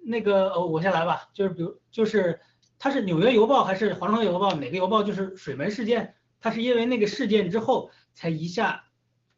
[0.00, 2.40] 那个呃我先来吧，就是比如就是
[2.78, 5.02] 它是纽约邮报还是华盛顿邮报哪个邮报？
[5.02, 8.84] 就是水门事件，它是因为那个事件之后才一下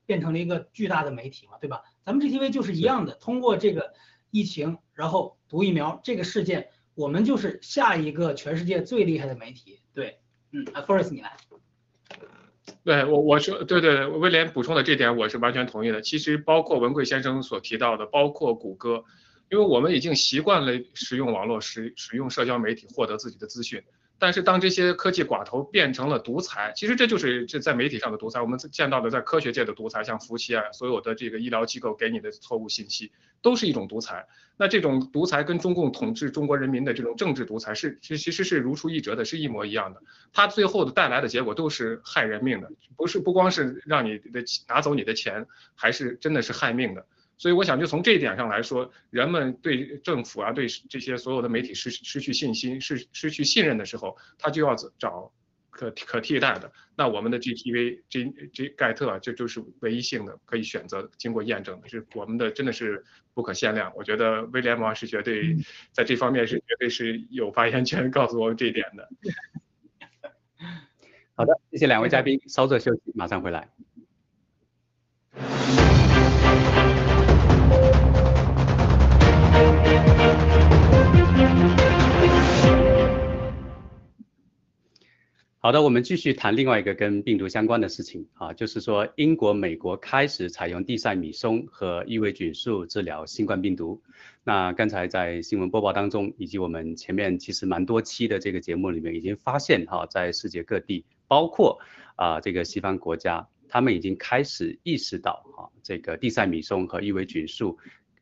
[0.06, 1.82] 变成了一个巨大的媒体嘛，对吧？
[2.04, 3.92] 咱们 GTV 就是一样的，通过这个
[4.30, 9.78] 疫情，然后毒疫苗这个事件，我们就是下一个全世界最厉害的媒体。
[9.94, 10.18] 对，
[10.50, 11.36] 嗯，啊 Forest 你来。
[12.82, 16.02] 对我我说对对威廉补充的这点我是完全同意的。
[16.02, 19.04] 其实包括文贵先生所提到的，包括谷歌，
[19.48, 23.80] 因为我们已经习惯了使用网络使使用社交媒体获得自己的资讯，
[24.18, 28.40] 但是当这些科技寡头变成了独裁，其实这就是这在媒体上的独裁。
[28.40, 34.26] 我们见到的在科学界的独裁，像福奇啊，所有的这个医疗机构给你的错误信息，都是一种独裁。
[34.56, 40.02] 那这种独裁跟中共统治中国人民的这种政治独裁是其其实是如出一辙的，是一模一样的。
[40.32, 47.06] 它最后的带来的结果都是害人命的，不是不光是让你的拿走你的钱，还是真的是害命的。
[47.38, 55.32] 所以我想，就从这一点上来说，人们对政府啊，对这些所有的媒体失失去信心、失失去信任的时候，他就要找
[55.70, 56.72] 可可替代的。
[56.96, 63.92] 那我们的 GTV、G G 盖特，这就是唯一性的可以选择、经过验证的，是我们的真的是不可限量。
[63.94, 65.56] 我觉得威廉王是绝对
[65.92, 69.08] 在这方面是绝对是有发言权，告诉我们这一点的。
[71.36, 73.68] 好的，谢谢两位嘉宾，稍作休息，马上回来。
[85.60, 94.00] 好的，我们继续谈另外一个跟病毒相关的事情啊，就是说英国、美国开始采用地塞米松和伊维菌素治疗新冠病毒。
[94.44, 101.78] 那刚才在新闻播报当中，以及我们前面其实蛮多期的这个节目里面，已经发现哈，在世界各地，包括
[102.16, 107.76] 啊这个西方国家，他们已经开始意识到哈，这个地塞米松和伊维菌素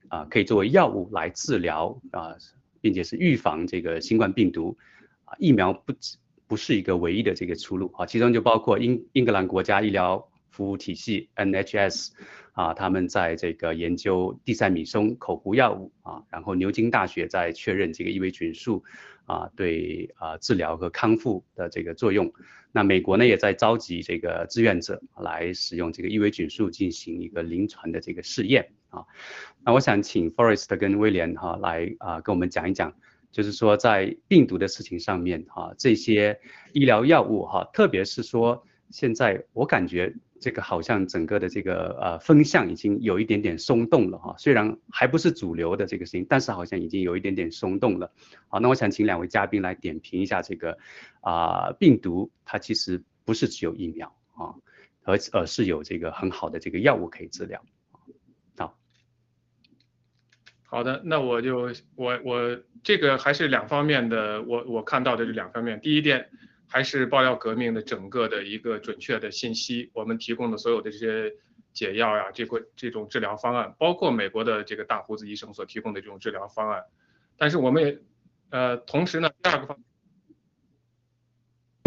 [0.09, 2.37] 啊可以作为药物来治疗啊，
[2.81, 4.77] 并且是预防这个新冠病毒
[5.25, 6.19] 啊，疫苗不止。
[6.49, 12.11] 不是一个唯一的这个出路啊，其中就包括英英格兰国家医疗服务体系 NHS
[12.57, 18.83] 啊，他们在这个研究地塞米松口服药物啊，然后牛津大学在确认这个伊维菌素
[19.27, 22.33] 啊对啊治疗和康复的这个作用。
[22.73, 29.05] 那美国呢也在召集这个志愿者来使用这个伊维菌素进行一个临床的这个试验啊。
[29.63, 32.95] 那我想请 Forest 跟威廉哈来啊跟我们讲一讲。
[33.33, 36.41] 就是说，在病毒的事情上面，哈，这些
[36.73, 48.13] 医疗药物，哈，特别是说，现在我感觉这个好像整个的这个呃风向已经有一点点松动了，哈，虽然还不是主流的这个事情，但是好像已经有一点点松动了。
[48.49, 50.79] 好，那我想请两位嘉宾来点评一下这个
[51.21, 54.55] 啊，病毒它其实不是只有疫苗啊，
[55.05, 57.65] 而而是有这个很好的这个药物可以治疗。
[58.57, 58.77] 好
[60.69, 65.81] 好的，那我就我我这个还是两方面的，我我看到的是两方面。
[65.81, 66.29] 第一点
[66.69, 71.35] 还是爆料革命的整个的一个准确的信息，我们提供的所有的这些
[71.73, 76.85] 解药呀，这个这种治疗方案，包括美国的这个大胡子医生所提供的这种治疗方案。
[77.37, 77.99] 但是我们也
[78.51, 79.79] 呃同时呢，第二个方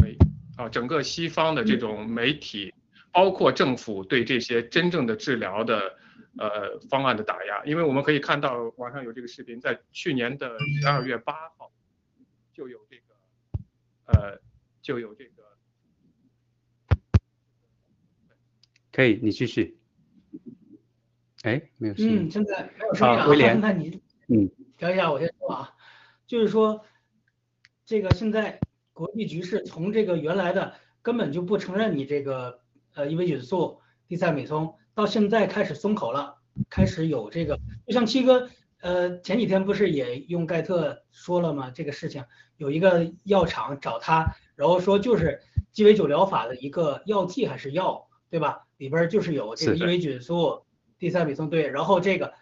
[0.01, 0.17] 媒
[0.57, 2.73] 啊，整个西方的这种媒体，
[3.11, 5.97] 包括政府对这些真正的治疗的。
[6.37, 11.71] 呃，方案的打压，因为我们可以看到网上有这个视频，在去年的十二月八号
[12.53, 13.03] 就有这个，
[14.05, 14.39] 呃，
[14.81, 15.43] 就有这个，
[18.91, 19.77] 可以，你继续。
[21.43, 22.27] 哎，没有声音。
[22.27, 23.27] 嗯，现在没有声音啊。
[23.27, 25.73] 威廉， 那你，嗯， 等一下，我先说啊，
[26.27, 26.85] 就是说，
[27.85, 28.59] 这个现在
[28.93, 32.61] 国际局势从这个原来的根本就不承认你这个
[32.93, 34.75] 呃伊维菌素、地塞米松。
[34.93, 37.57] 到现在开始松口了，开始有这个，
[37.87, 38.49] 就像七哥，
[38.81, 41.71] 呃，前几天不是也用盖特说了吗？
[41.71, 42.25] 这个事情
[42.57, 45.41] 有一个药厂找他，然后说就是
[45.71, 48.67] 鸡尾酒疗法的一个药剂还是药，对吧？
[48.75, 50.65] 里边就是有这个伊维菌素、
[50.97, 52.33] 地塞米松，对，然后这个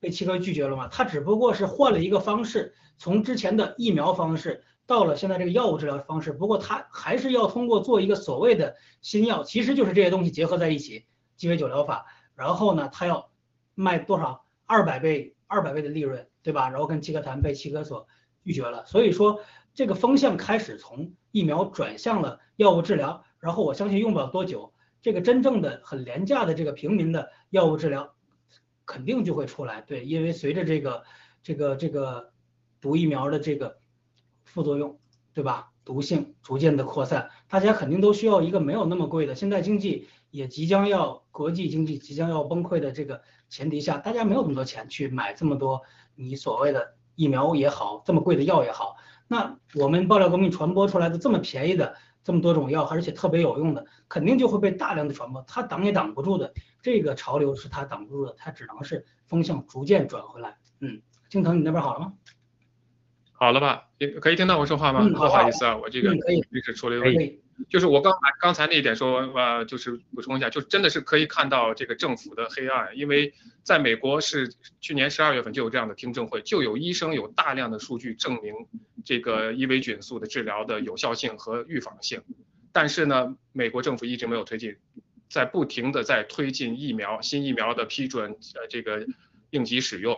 [0.00, 0.88] 被七哥拒绝了嘛？
[0.88, 11.04] 他只不过是换了一个方式，从之前的疫苗方式到了现在这个药物治疗方式，不过他还是要通过做一个所谓的新药，其实就是这些东西结合在一起。
[11.36, 13.30] 鸡尾酒疗法，然后呢，他要
[13.74, 14.46] 卖多少？
[14.64, 16.70] 二百倍，二百倍的利润，对吧？
[16.70, 18.08] 然后跟七哥谈，被七哥所
[18.42, 18.84] 拒绝了。
[18.86, 19.40] 所以说，
[19.76, 23.22] 这个风向开始从疫苗转向了药物治疗。
[23.38, 28.14] 然后我相信用不了多久，这个真正的很廉价的这个平民的药物治疗
[28.84, 29.82] 肯定就会出来。
[29.82, 31.04] 对，因为随着这个
[31.42, 32.32] 这个这个
[32.80, 33.78] 毒疫苗的这个
[34.42, 34.98] 副作用，
[35.32, 35.70] 对吧？
[35.84, 39.36] 毒性逐渐的扩散，大家肯定都需要一个没有那么贵的。
[39.36, 40.08] 现在经济。
[40.32, 45.80] 也即将要国际经济即将要崩溃的这个前提下，大家没有那么多钱去买这么多
[46.14, 48.96] 你所谓的疫苗也好，这么贵的药也好。
[49.28, 55.44] 那我们爆料革命传播出来的这么便宜的这么多种药，而且特别有用的，肯定就会被大量的传播。
[55.46, 56.52] 它挡也挡不住的，
[56.82, 60.56] 这个潮流是它挡不住的，它只能是风向逐渐转回来。
[60.80, 62.12] 嗯，青藤，你那边好了吗？
[63.32, 63.88] 好了吧？
[64.20, 65.08] 可以听到我说话吗？
[65.08, 67.42] 不好意思啊，我这个临时出了问题。
[67.70, 78.52] 就是我刚才刚才那一点说，呃，就是补充一下，就真的是可以看到这个政府的黑暗，因为在美国是去年十二月份就有这样的听证会，就有医生有大量的数据证明
[79.06, 82.20] 这个伊维菌素的治疗的有效性和预防性，
[82.72, 84.76] 但是呢，美国政府一直没有推进，
[85.30, 89.06] 在不停的在推进疫苗新疫苗的批准，呃，这个
[89.48, 90.14] 应急使用，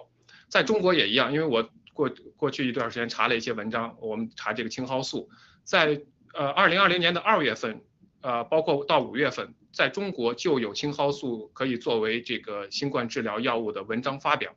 [0.49, 5.31] 在中国也一样，因为我过过去一段时间查了一些文章，我们查这个青蒿素
[5.63, 6.03] 在。
[6.35, 7.81] 呃，二零二零年的二月份，
[8.21, 14.55] 呃，包括到五月份，在中国就有青蒿素可以作为这个新冠治疗药物的文章发表。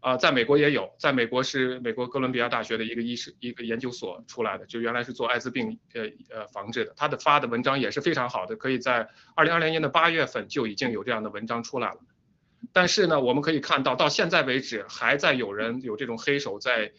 [0.00, 12.00] 啊，在美国也有，在美国是美国哥伦比亚大学的一个医师一个研究所出来的，就原来是做艾滋病呃呃防治的，他的发的文章也是非常好的，可以在二零二零年的八月份就已经有这样的文章出来了。
[12.72, 16.92] 但是呢，我们可以看到，到现在为止，还在有人有这种黑手在。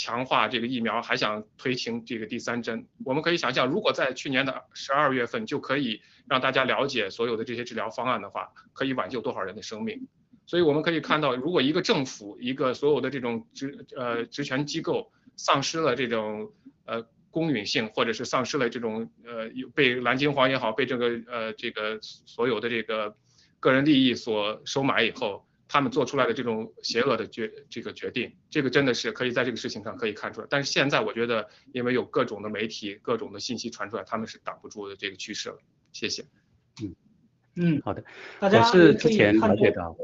[0.00, 2.86] 强化这个疫苗，还想推行这个第三针。
[3.04, 10.06] 我们可以想象，如果在去年的十二月份就可以让大家了解所有的这些治疗方案的话，可以挽救多少人的生命？
[10.48, 16.50] 所以我们可以看到，如果一个政府、一个所有的这种职呃职权机构丧失了这种
[16.86, 23.14] 呃公允性，或者是丧失了这种呃被蓝金黄也好，被这个呃这个所有的这个
[23.60, 25.44] 个人利益所收买以后。
[25.70, 30.46] 他们做出来的这种邪恶的决这个决定，这个真的是可以在这个事情上可以看出来。
[30.48, 35.58] 但是现在我觉得，因为有各种的媒体、各种的信息传出来，他们是挡不住的这个趋势了。
[35.92, 36.24] 谢谢。
[36.82, 36.96] 嗯
[37.56, 38.02] 嗯，好的。
[38.40, 39.94] 大家是之前了解到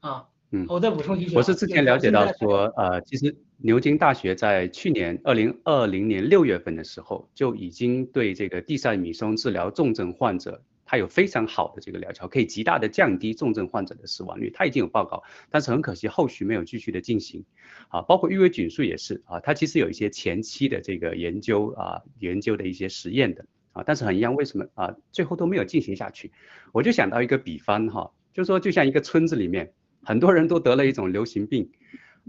[0.00, 10.62] 啊，嗯，我再补充一句，我是之前了解到说，呃，其实牛津大学在去年二零二零年六月份的时候，就已经对这个地塞米松治疗重症患者。
[10.90, 14.50] 它有非常好的这个疗效，可以极大的降低重症患者的死亡率。
[14.54, 17.44] 它已经有报告，但是很可惜后续没有继续的进行。
[17.88, 26.32] 啊，包括预维菌素也是啊，它其实有一些前期的这个研究啊，研究的一些实验的啊，但是很一样，为什么啊最后都没有进行下去？
[26.72, 29.74] 我就想到一个比方哈，就说就像一个村子里面
[30.08, 31.70] 很多人都得了一种流行病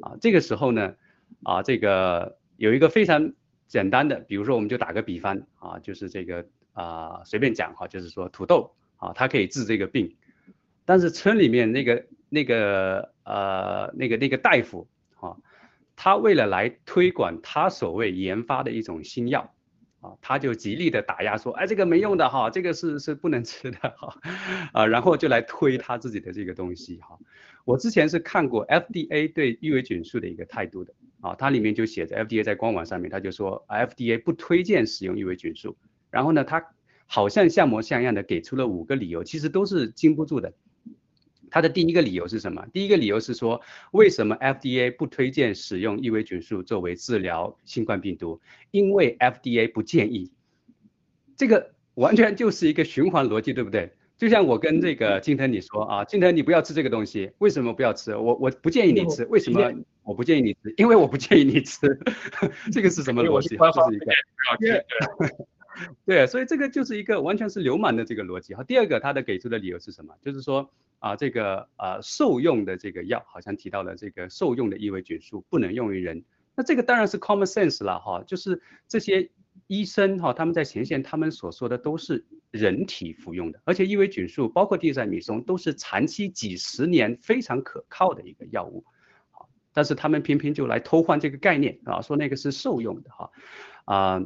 [0.02, 0.96] 啊，这个时候呢
[1.44, 3.34] 啊这个有一个非常
[3.68, 6.46] 简单的，比如说我们就打个比方啊，就是这个。
[6.74, 10.16] 啊，随便讲哈，就是说土豆啊，它可以治这个病，
[10.86, 14.88] 但是村里面那个那个呃那个那个大夫
[15.20, 15.36] 啊，
[15.98, 19.54] 他为了来推广他所谓研发的一种新药
[20.02, 24.16] 啊，他就极力的打压说，哎，这个没用的哈，这个是是不能吃的哈，
[24.74, 27.20] 啊，然后就来推他自己的这个东西哈。
[27.66, 35.78] 我之前是看过 FDA 对伊维菌素的一个态度的啊，它里面就写着 FDA 在官网上面他就说，FDA 不推荐使用伊维菌素。
[36.10, 36.66] 然后呢，他
[37.06, 40.54] 好像像模像样的给出了五个理由，其实都是经不住的。
[41.50, 42.66] 他的第一个理由是什么？
[42.74, 48.40] 第一个理由是说，为什么 FDA 不推荐使用异维菌素作为治疗新冠病毒？
[48.72, 50.32] 因为 FDA 不建议。
[51.36, 53.92] 这个完全就是一个循环逻辑，对不对？
[54.18, 58.16] 就像我跟这个金腾你说啊，金腾你不要吃这个东西，为什么不要吃？
[58.16, 59.72] 我我不建议你吃，为什么
[60.04, 60.74] 我不建议你吃？
[60.76, 61.88] 因为我不建议你吃。
[62.72, 63.56] 这个是什么逻辑？
[63.56, 65.46] 就是一个。
[66.06, 68.64] 对，所以这个就是一个完全是流氓的这个逻辑哈。
[68.64, 70.14] 第二个，他的给出的理由是什么？
[70.24, 70.70] 就是说
[71.00, 76.24] 啊，这个呃受用的这个药好像提到了这个受用的异维菌素不能用于人。
[76.56, 79.30] 那这个当然是 common sense 了哈，就是这些
[79.68, 88.84] 医生哈他们在前线他们所说的都是人体服用的，而且异维菌素包括地塞米松都是长期几十年非常可靠的一个药物，
[89.32, 93.32] 好，但是他们偏偏就来偷换这个概念啊，说那个是受用的哈，
[93.86, 94.26] 啊。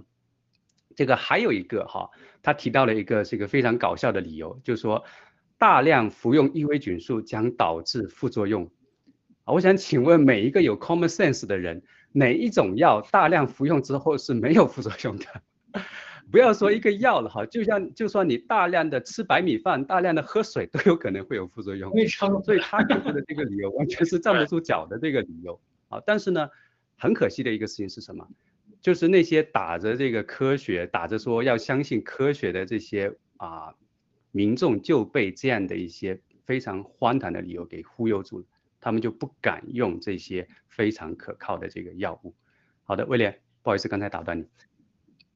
[0.95, 2.09] 这个还有一个哈，
[2.41, 5.03] 他提到了一个是一个非常搞笑的理由，就是说
[5.57, 8.69] 大量服用异维菌素将导致副作用。
[9.45, 11.81] 啊，我想请问每一个有 common sense 的人，
[12.11, 15.25] 哪一种药大量服用之后是没有副作用的？
[16.31, 21.91] 不要说一个药了哈，就像就算你大量的吃白米饭、大量的喝水都有可能会有副作用。
[22.43, 25.59] 所以他给出的这个理由完全是站不住脚的这个理由。
[25.89, 26.49] 啊，但是呢，
[26.97, 28.25] 很可惜的一个事情是什么？
[28.83, 33.73] 就是那些打着这个科学，打着说要相信科学的这些啊
[34.31, 38.45] 民众，就被这样的一些非常荒唐的理由给忽悠住了，
[38.81, 42.35] 他们就不敢用这些非常可靠的这个药物。
[42.83, 44.45] 好的，威廉，不好意思，刚才打断你。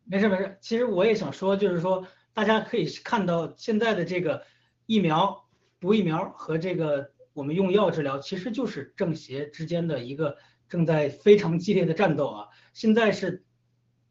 [0.04, 4.44] 没事没事，其实我也想说，就是说大家可以看到现在的这个
[4.86, 5.48] 疫苗、
[5.80, 10.38] 毒疫苗和这个我们用药治疗，其实就是正邪之间的一个
[10.70, 12.48] 正在非常激烈的战斗啊。
[12.74, 13.44] 现在是，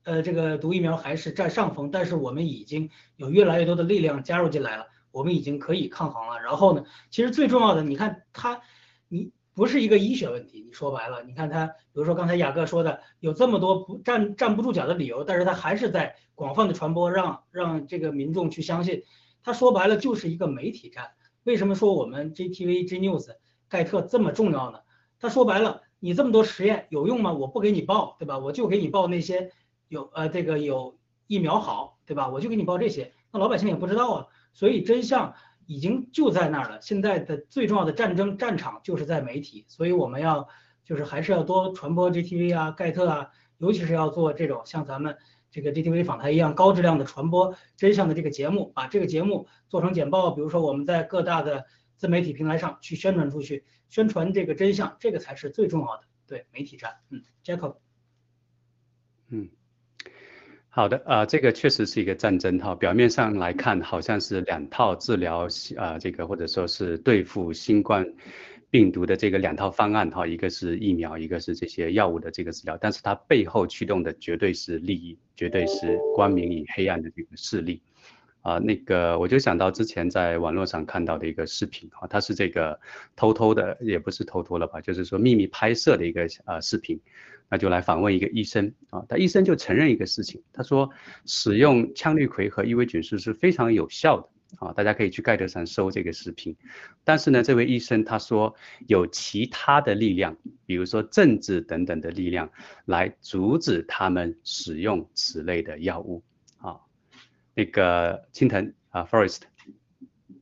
[0.05, 6.41] 呃，这个毒疫苗还是占上风，但是我们已经有越来越多的力量加入进来了，我们已经可以抗衡了。
[6.41, 8.61] 然后呢，其实最重要的，你看它，
[9.09, 10.61] 你不是一个医学问题。
[10.61, 19.03] 你说白了，你看他，比如说刚才雅各说的，有这么多不站站不住脚的理由，但是他还是在广泛的传播，让让这个民众去相信。
[19.43, 21.13] 他说白了就是一个媒体战。
[21.45, 23.29] 为什么说我们 J T V、J News、
[23.69, 24.81] 盖特这么重要呢？
[25.19, 27.33] 他说白了，你这么多实验有用吗？
[27.33, 28.39] 我不给你报，对吧？
[28.39, 29.51] 我就给你报那些
[29.89, 32.29] 有呃这个有疫苗好，对吧？
[32.29, 34.27] 我就给你报这些，那老百姓也不知道啊。
[34.53, 35.35] 所以真相
[35.67, 36.81] 已经就在那儿了。
[36.81, 40.49] 现在的最重要的战争战场就是在媒体，所以我们要
[40.85, 45.17] 就是还是要多传播 GTV 啊、盖特啊，尤其是要做这种像咱们
[45.51, 51.67] 这个 GTV 访谈一样高质量的传播真相的这个节目，把这个节目做成简报，比如说我们在各大的
[51.97, 53.65] 自媒体平台上去宣传出去。
[53.89, 56.03] 宣传这个真相，这个才是最重要的。
[56.27, 57.77] 对媒体战，嗯，Jacob，
[59.31, 59.49] 嗯，
[60.69, 62.75] 好的，呃，这个确实是一个战争哈。
[62.75, 68.05] 表面上来看，好像是两套治疗，啊，这个或者说是对付新冠
[68.71, 77.81] 病毒的这个两套方案哈，一个是疫苗，一个是这些药物的这个治疗，但是它背后驱动的绝对是利益，绝对是光明与黑暗的这个势力。
[78.47, 82.79] 啊，那个我就想到之前在网络上看到的一个视频啊，它是这个
[83.17, 87.01] 偷偷的，也不是偷偷了吧，就是说秘密拍摄的一个呃视频，
[87.49, 90.89] 那就来访问一个医生啊，他医生就承认一个事情，他说
[91.25, 94.29] 使用羟氯喹和伊维菌素是非常有效的
[94.65, 96.57] 啊，大家可以去盖德上搜这个视频，
[97.03, 98.55] 但是呢，这位医生他说
[98.87, 100.37] 有其他的力量，
[100.67, 102.49] 比如说政治等等的力量
[102.85, 106.23] 来阻止他们使用此类的药物。
[107.57, 109.41] 那个青藤啊，Forest，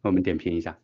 [0.03, 0.77] 我们点评一下。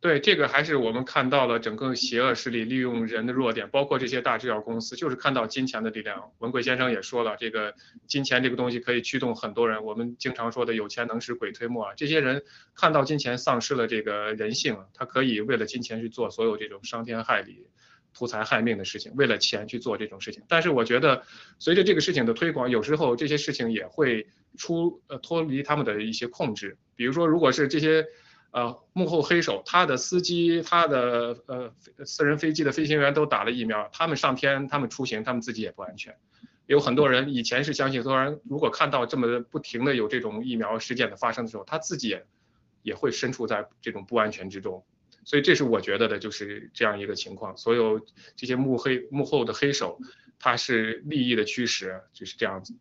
[0.00, 6.32] 对，这个还是我们看到了整个邪恶势力利用人的弱点，包括这些大制药公司，就是看到金钱的力量。
[6.38, 7.74] 文贵先生也说了，这个
[8.06, 9.84] 金钱这个东西可以驱动很多人。
[9.84, 12.42] 我们经常说的有钱能使鬼推磨啊，这些人
[12.74, 17.66] 看到金钱丧失了这个人性，他可以为了金钱去做所有这种伤天害理。
[18.12, 20.42] 图财害命的事情，为了钱去做这种事情。
[20.48, 21.22] 但是我觉得，
[21.58, 26.76] 随着这个事情的推广，有时候这些事情也会出呃脱离他们的一些控制。
[26.96, 28.04] 比如说，如果是这些
[28.50, 31.72] 呃幕后黑手，他的司机、他的呃
[32.04, 36.16] 私人飞机的飞行员都打了疫苗，他们上天、他们出行，他们自己也不安全。
[36.66, 42.24] 有很多人以前是相信，突然如果看到这么不停的有这种疫苗事件的发生的时候，他自己也
[42.82, 44.84] 也会身处在这种不安全之中。
[45.30, 47.56] 所以这是我觉得的，就是这样一个情况。
[47.56, 48.04] 所有
[48.34, 50.00] 这些幕黑幕后的黑手，
[50.40, 52.74] 他是利益的驱使，就是这样子。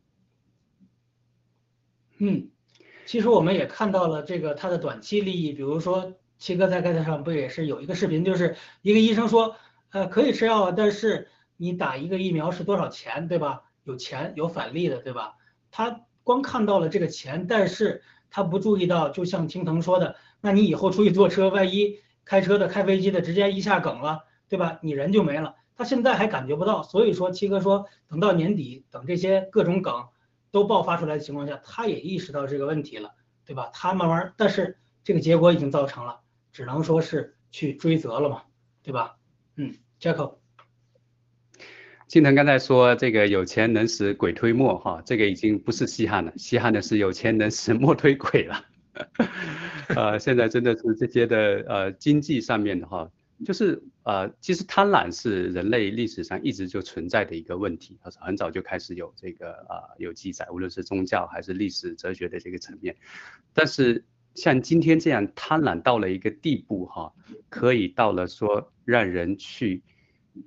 [2.18, 2.50] 嗯，
[3.06, 9.56] 其实我们也看到了这个他的短期利益，比如说七哥在盖特上不也是有一个视频，就是一个医生说，
[9.92, 13.62] 呃，可以吃药啊，但是你打一个疫苗是多少钱，对吧？
[13.84, 15.36] 有钱有返利的，对吧？
[15.70, 22.00] 他光看到了这个钱，但是他不注意到，就像青藤说的，那你以后出去坐车，万一。
[22.30, 24.78] 开车的、开飞机的，直接一下梗了，对吧？
[24.84, 25.56] 你人就没了。
[25.76, 30.10] 他现在还感觉不到，所以说七哥说，等到年底，等这些各种梗
[30.52, 33.16] 都爆发出来的情况下，他也意识到这个问题了，
[33.48, 33.72] 对吧？
[33.74, 36.20] 他慢慢，但是这个结果已经造成了，
[36.52, 38.44] 只能说是去追责了嘛，
[38.84, 39.16] 对吧？
[39.56, 40.36] 嗯，Jacko，
[42.06, 48.66] 金腾刚才说这个有钱能使鬼推磨，哈，这个已经不是稀罕了，稀罕的是有钱能使 磨推鬼了。
[49.96, 53.10] 呃，现在真的是这些的呃经济上面的哈，
[53.46, 62.96] 就是呃，其实贪婪是人类历史上一直就存在的一个问题，它是很早就开始有这个呃有记载，无论是宗教还是历史哲学的这个层面。
[63.54, 67.14] 但是像今天这样贪婪到了一个地步哈，
[67.50, 69.84] 可以到了说让人去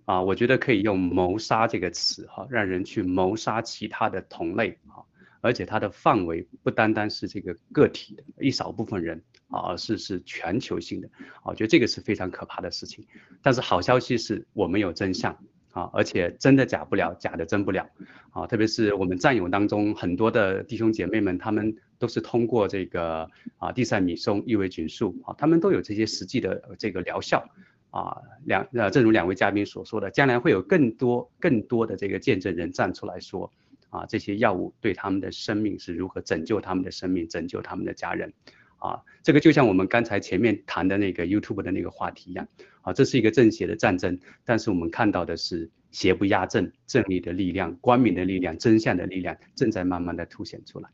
[0.05, 5.03] 啊，我觉得可以用谋杀这个词哈，让人去谋杀其他的同类啊。
[5.43, 11.09] 而且它的范围不单单是这个个体的一少部分人啊，而是是全球性的
[11.43, 13.05] 啊，我觉得这个是非常可怕的事情。
[13.43, 15.37] 但是好消息是我们有真相
[15.73, 17.89] 啊，而且真的假不了，假的真不了
[18.31, 18.47] 啊。
[18.47, 23.29] 特别是我们战友当中很多的弟兄姐妹们，他们都是通过这个
[23.59, 27.45] 啊地塞米松异维菌素啊，他们都有这些实际的这个疗效
[27.91, 28.17] 啊。
[28.45, 33.53] 两呃，正如两位嘉宾所说的，将来会有更多更多的这个见证人站出来说。
[33.93, 38.33] 啊，这些药物对他们的生命是如何拯救他们的生命，拯救他们的家人？
[38.79, 42.49] 啊，这个就像我们刚才前面谈的那个 YouTube 的那个话题一样，
[42.81, 50.89] 啊，这是一个正邪的战争，但是我们看到的是邪不压正，正义的力量、光明的力量、真相的力量正在慢慢的凸显出来。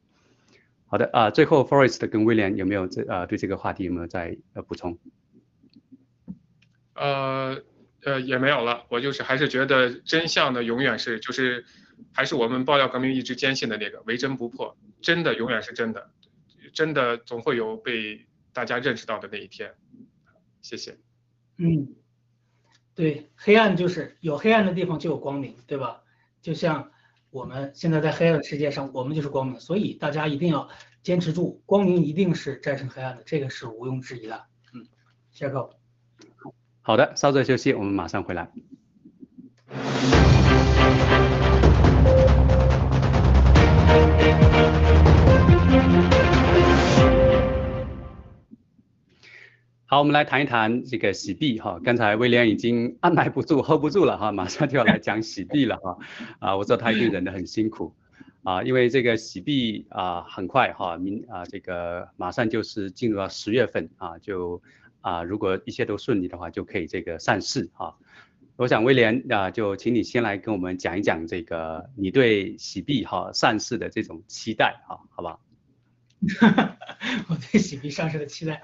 [0.87, 4.99] 好的，啊，最后 Forest 跟威廉有没有这呃对这个话题有没有再呃补充？
[6.95, 7.63] 呃
[8.03, 11.65] 呃也没有了，我就是还是觉得真相呢永远是就是。
[12.13, 16.11] 还是我们爆料革命一直坚信的那个唯真不破，真的永远是真的，
[16.73, 19.75] 真的总会有被大家认识到的那一天。
[20.61, 20.99] 谢谢。
[21.57, 21.95] 嗯，
[22.95, 26.03] 对，黑暗就是有黑暗的地方就有光明，对吧？
[26.41, 26.91] 就像
[27.31, 30.69] 我们现在在黑暗的世界上，我们就是光明，所以大家一定要
[31.03, 34.45] 坚持住，光明一定是战胜黑暗的，这个是毋庸置疑的。
[34.75, 34.87] 嗯，
[35.31, 35.71] 下课。
[36.81, 38.51] 好的，稍作休息，我们马上回来。
[49.99, 51.81] 好，我们来谈一谈这个洗币哈。
[51.83, 55.99] 刚才威廉已经按耐不住，hold 不住了哈， 马上就要来讲洗币了哈。
[56.39, 57.93] 啊，我知道他一定忍得很辛苦
[58.45, 64.63] 啊，因为这个洗币啊，很快哈，明啊这个马上就是进入到十月份啊，就
[65.01, 67.97] 啊如果一切都顺利的话，就可以这个上市哈。
[68.55, 75.41] 我想威廉啊，就请你先来跟我们讲一讲这个你对洗币哈上市的这种期待哈，好不好？
[77.29, 78.61] 我对喜币上市的期待，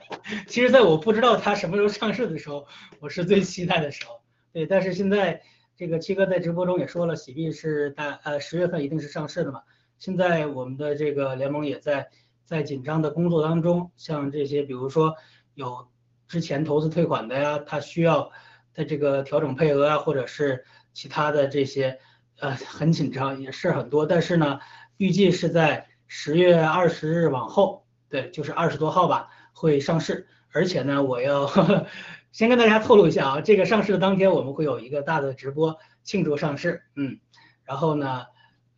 [0.48, 2.66] 其实在我不知道它什么时候上市的时候，
[2.98, 4.20] 我是最期待的时候。
[4.52, 5.40] 对，但是现在
[5.76, 9.62] 这个七哥在直播中也说了，喜币是大呃十月份一定是上市的嘛。
[9.98, 12.08] 现在我们的这个联盟也在
[12.44, 15.14] 在紧张的工作当中，像这些比如说
[15.54, 15.86] 有
[16.26, 18.32] 之前投资退款的呀，他需要
[18.72, 22.00] 在这个调整配额啊，或者是其他的这些
[22.38, 24.06] 呃很紧张，也是很多。
[24.06, 24.58] 但是呢，
[24.96, 25.86] 预计是在。
[26.16, 30.28] 十月二十日往后，对，就是二十多号吧，会上市。
[30.52, 31.50] 而且呢，我要
[32.30, 37.18] 先跟大家透露一下啊，这个上市的当天我们会有一个大的直播庆祝上市，嗯，
[37.64, 38.26] 然后呢，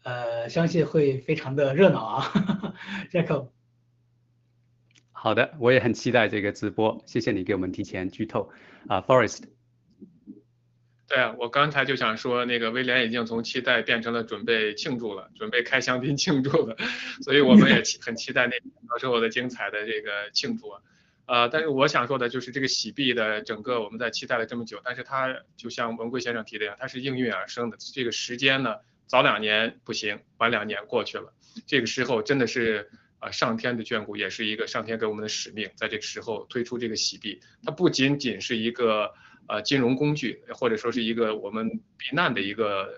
[0.02, 2.32] 呃，相信会非常的热闹啊，
[3.12, 3.52] 这个。
[5.12, 8.48] 好的，我也很期待这个直播，谢谢你给我们提前剧透
[8.88, 9.42] 啊，Forest。
[11.08, 16.76] 对啊，我刚才就想说，那个威廉已经从期待变成了准备庆祝了，准备开香槟庆祝了，
[17.22, 20.66] 所以我们也很期待那到时候的精彩的这个庆祝。
[21.26, 27.76] 呃，但是我想说的就是这个洗币的整个我们在期待了这么久，但是它就像文贵先生提的一样，它是应运而生的。
[27.78, 28.74] 这个时间呢，
[29.06, 31.32] 早两年不行，晚两年过去了，
[31.68, 32.90] 这个时候真的是
[33.20, 39.14] 啊上天的眷顾，也是一个上天给我们的使命，在这个时候推出这个洗币，它不仅仅是一个。
[39.48, 42.88] 呃，金融工具或者说是一个我们避难的一个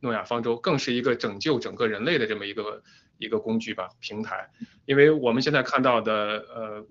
[0.00, 2.82] 诺亚方舟，更是一个拯救整个人类的这么一个
[3.18, 4.50] 一个工具吧平台。
[4.86, 6.12] 因为我们现在看到的，
[6.54, 6.86] 呃，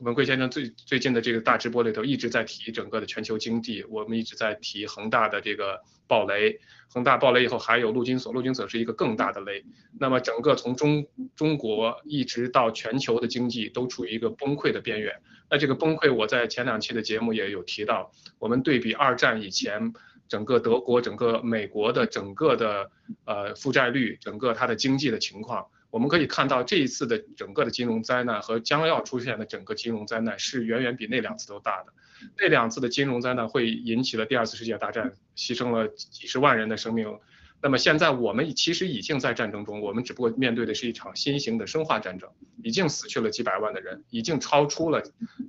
[0.00, 6.58] 文贵先生最最近的这个大直播里头一直在提整个的全球经济，我们一直在提恒大的这个暴雷，
[6.92, 9.64] 恒大暴雷以后还有陆金所，陆金所是一个更大的雷。
[9.98, 15.14] 那么整个从中中国一直到全球的经济都处于一个崩溃的边缘。
[15.50, 18.10] 那这个崩溃，我在前两期的节目也有提到。
[18.38, 19.92] 我们对比二战以前，
[20.28, 22.90] 整个德国、整个美国的整个的
[23.26, 31.92] 呃负债率，整个它的经济的情况，我们可以看到这一次的整个的金融灾难和将要出现的整个金融灾难是远远比那两次都大的。
[32.38, 37.18] 那两次的金融灾难会引起了第二次世界大战，牺牲了几十万人的生命。
[37.60, 42.28] 那么现在我们其实已经在战争中，我们只不过面对的是一场新型的生化战争，
[42.64, 45.02] 已经死去了几百万的人，已经超出了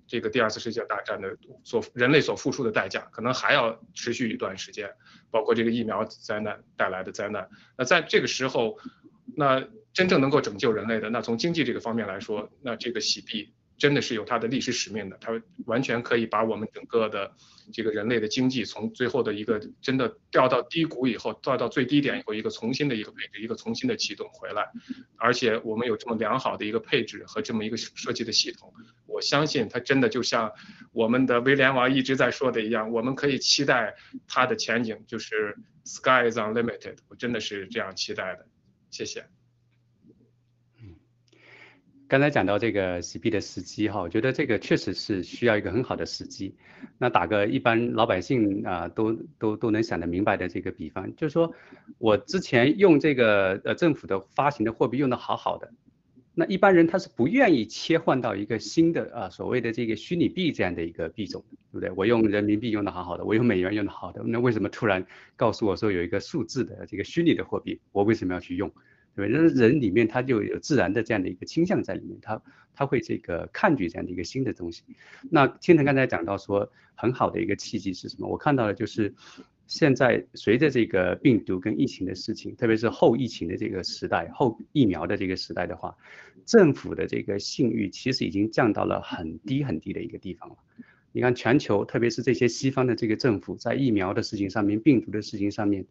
[0.05, 4.91] 这个第二次世界大战的所人类所付出的代价，可能还要持续一段时间，
[5.31, 7.49] 包括这个疫苗灾难带来的灾难。
[7.77, 8.77] 那在这个时候，
[9.35, 9.63] 那
[9.93, 13.53] 真正能够拯救人类的，那从经济这个方面来说，那这个洗币。
[13.75, 17.33] 真的是有它的历史使命的，它完全可以把我们整个的
[17.73, 24.69] 这个人类的经济从最后的一个真的掉到低谷以后，掉到最低点以后，一个重新的一个配置，一个重新的启动回来。
[25.17, 28.71] 而且我们有这么良好的一个配置和这么一个设计的系统，
[29.07, 30.53] 我相信它真的就像
[30.91, 33.95] 我们的威廉王一直在说的一样，我们可以期待
[34.27, 38.45] 它的前景就是 sky is unlimited，我真的是这样期待的。
[38.91, 39.25] 谢谢。
[42.13, 46.53] 刚才讲到这个洗币的时机哈，我觉得这个确实是需要一个很好的时机。
[46.99, 51.51] 那打个一般老百姓啊都都都能想得明白的这个比方，就是说
[51.97, 55.73] 我之前用这个呃政府的发行的货币用的好好的，
[56.35, 61.89] 那一般人他是不愿意切换到一个新的啊所谓的这个虚拟币这样的一个币种，对不对？
[61.95, 65.03] 我用人民币用的好好的，我用美元用的好的，那为什么突然
[65.35, 68.71] 告诉我说有一个数字的这个虚拟的货币，我为什么要去用？
[69.15, 69.27] 对？
[69.27, 72.41] 人人里面他就有自然的这样的一个倾向在里面，他
[72.75, 74.83] 他会这个抗拒这样的一个新的东西。
[75.29, 78.27] 那天腾刚才讲到说，很好的一个契机是什么？
[78.27, 79.13] 我看到的就是
[79.67, 85.95] 现在随着这个病毒跟疫情的事情，特别是后疫情的这个时代，后疫苗的这个时代的话，
[86.45, 90.55] 政府的这个信誉其实已经降到了很低很低的一个地方了。
[91.13, 95.85] 你看全球，特别是这些西方的这个政府，在疫苗的事情上面、病毒的事情上面，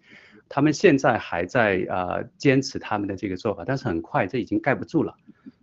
[0.49, 5.17] 他们现在还在呃坚持他们的这个做法，但是很快这已经盖不住了。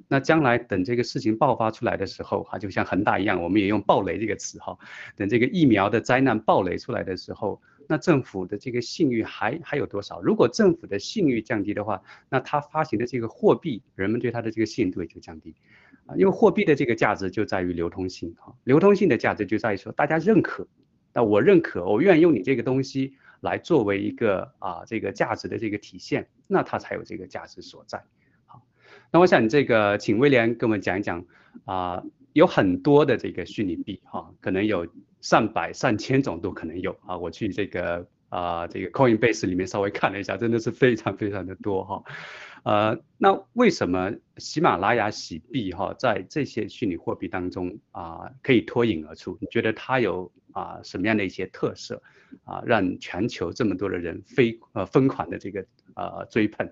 [0.08, 4.78] 那将来等这个事情爆发出来的时候，哈，就像恒大一样，我们也用暴雷这个词哈。
[5.16, 10.22] 等这个疫苗的灾难暴雷出来的时候，那政府的这个信誉还还有多少？
[10.22, 15.54] 如果政府的信誉降低的话，那它发行的这个货币，人们对它的这个信任度也就降低。
[16.18, 20.68] 因为货币的这个价值就在于流通性哈，流通性的价值就在于说大家认可，
[21.14, 28.04] 那我认可，我愿意用你这个东西来作为一个啊这个价值的这个体现，那它才有这个价值所在。
[28.46, 28.64] 好，
[29.12, 31.26] 那我想这个请威廉跟我们讲一讲
[31.66, 32.04] 啊，
[32.34, 34.88] 有很多的这个虚拟币哈，可能有。
[35.22, 37.18] 上百上千种都可能有啊！
[37.18, 42.04] 我去这个啊这个 Coinbase 里面稍微看了一下，真的是非常非常的多哈。
[42.64, 49.38] 呃，那为什么喜马拉雅洗币哈在这些虚拟货币当中啊可以脱颖而出？
[49.42, 52.02] 你觉得它有啊什么样的一些特色
[52.44, 55.66] 啊，让全球这么多的人飞呃疯狂的这个
[55.96, 56.70] 呃追捧？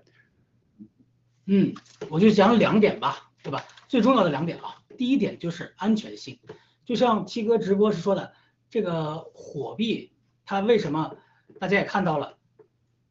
[1.46, 1.74] 嗯，
[2.10, 3.64] 我就讲两点吧，对吧？
[3.88, 6.38] 最重要的两点啊，第一点就是安全性，
[6.84, 8.32] 就像七哥直播时说的。
[8.70, 10.12] 这个火币，
[10.44, 11.16] 它为什么
[11.58, 12.36] 大家也看到了，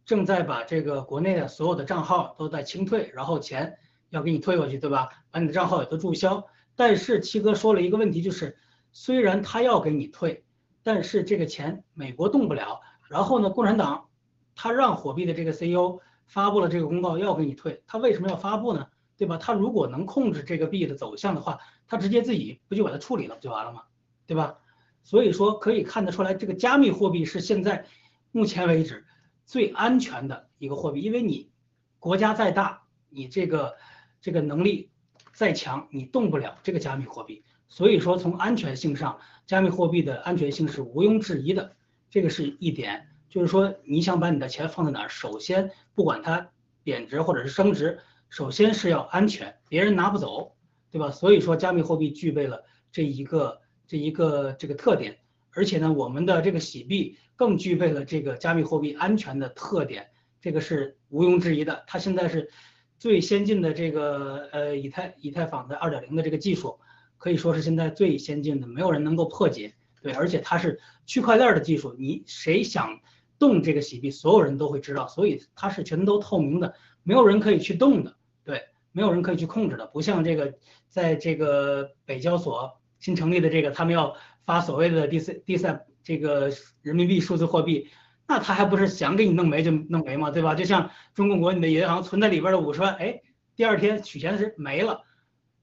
[0.06, 3.78] 正在把这个国内的所有的账号都在清退，然后钱
[4.10, 5.10] 要给你退过去，对吧？
[5.32, 6.46] 把你的账号也都注销。
[6.76, 8.58] 但是七哥说了一个问题，就是
[8.92, 10.46] 虽然他要给你退，
[10.84, 12.82] 但是这个钱美国动不了。
[13.10, 14.08] 然后呢，共产党
[14.56, 18.88] 他让火币的这个 CEO 发布了这个公告要给你退，他为什么要发布呢？
[19.18, 19.38] 对吧？
[19.38, 21.58] 他如果能控制这个币的走向的话，
[21.88, 23.82] 他直接自己不就把它处理了不就完了吗？
[24.28, 24.60] 对吧？
[25.04, 27.86] 所以说可以看得出来，这个加密货币是现在
[28.32, 29.06] 目前为止
[29.46, 31.52] 最安全的一个货币，因为你
[32.00, 33.76] 国家再大，你这个
[34.22, 34.92] 这个能力
[35.34, 37.44] 再强，你动不了这个加密货币。
[37.68, 41.76] 所以说从安全性上，加密货币的安全性是毋庸置疑的，
[42.10, 43.08] 这个是一点。
[43.30, 46.50] 就是说你想把你的钱放在哪儿，首先不管它
[46.84, 48.00] 贬值或者是升值，
[48.30, 50.56] 首先是要安全，别人拿不走，
[50.92, 51.12] 对吧？
[51.12, 53.62] 所以说加密货币具备了这一个。
[53.90, 55.18] 这一个这个特点，
[55.58, 60.08] 而且呢，我们的这个洗币更具备了这个加密货币安全的特点，
[60.40, 61.84] 这个是毋庸置疑的。
[61.88, 62.52] 它现在是
[63.00, 66.80] 最先进的这个呃以太以太坊的二点零的这个技术，
[67.18, 69.74] 可以说是现在最先进的，没有人能够破解。
[70.04, 73.00] 对，而且它是区块链的技术，你谁想
[73.40, 78.16] 动这个洗币，所有人都会知道，所以它是全都透明的，没有人可以去动的。
[78.44, 80.54] 对，没有人可以去控制的，不像这个
[80.88, 82.80] 在这个北交所。
[83.00, 84.16] 新成立的这个，他们要
[84.48, 86.50] 发所谓的第三第三这个
[86.82, 87.90] 人民币数字货币，
[88.26, 90.56] 那他还不是想给你弄没就弄没嘛，对吧？
[90.56, 93.22] 就像中国国你的银行存在里边的五十万，哎，
[93.58, 95.04] 第二天取钱时没了，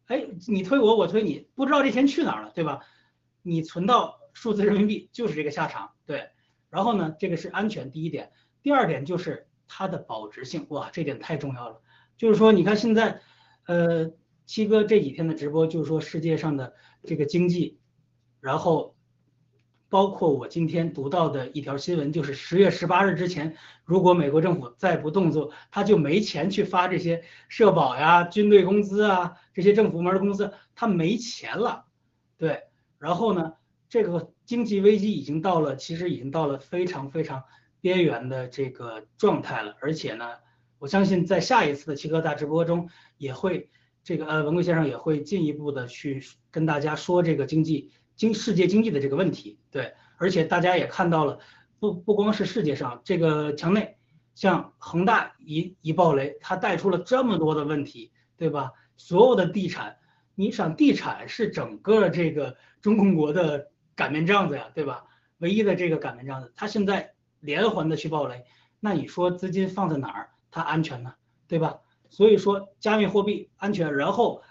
[0.05, 2.81] 哎，你推我，我推你，不知道这钱去哪儿了，对吧？
[3.41, 6.29] 你存到数字人民币就是这个下场，对。
[6.69, 8.33] 然后呢，这个是安全第一点，
[8.63, 11.81] 第二点就是它的保值性，哇，这点太重要了。
[12.19, 13.23] 就是说，你看现在，
[13.67, 14.13] 呃，
[14.45, 16.75] 七哥这几天的直播，就是说世界上的。
[17.07, 17.79] 这个经济，
[18.45, 18.95] 然后
[19.89, 31.87] 包括我今天读到的一条新闻，就是十月十八日之前，如果美国政府再不动作，他就没钱去发这些社保呀、军队工资啊这些政府部门的工资，他没钱了。
[32.37, 32.65] 对，
[32.99, 33.55] 然后呢，
[33.89, 37.45] 这个经济危机已经到了，其实已经到了非常非常
[37.81, 39.75] 边缘的这个状态了。
[39.81, 40.27] 而且呢，
[40.79, 43.71] 我相信在下一次的七哥大直播中也会。
[44.07, 51.39] 这个呃，文贵先生也会进一步的去跟大家说这个经济经世界经济的这个问题，对，而且大家也看到了，
[51.79, 53.97] 不不光是世界上这个墙内，
[54.35, 58.73] 像恒大一一暴雷，它带出了这么多的问题，对吧？
[58.97, 59.97] 所有的地产，
[60.35, 65.05] 你想地产是整个这个中共国的擀面杖子呀，对吧？
[65.39, 68.45] 唯一的这个擀面杖子，它现在连环的去暴雷，
[68.81, 71.15] 那你说资金放在哪儿，它安全呢？
[71.49, 71.81] 对吧？
[72.09, 74.43] 所以说加密货币安全，然后，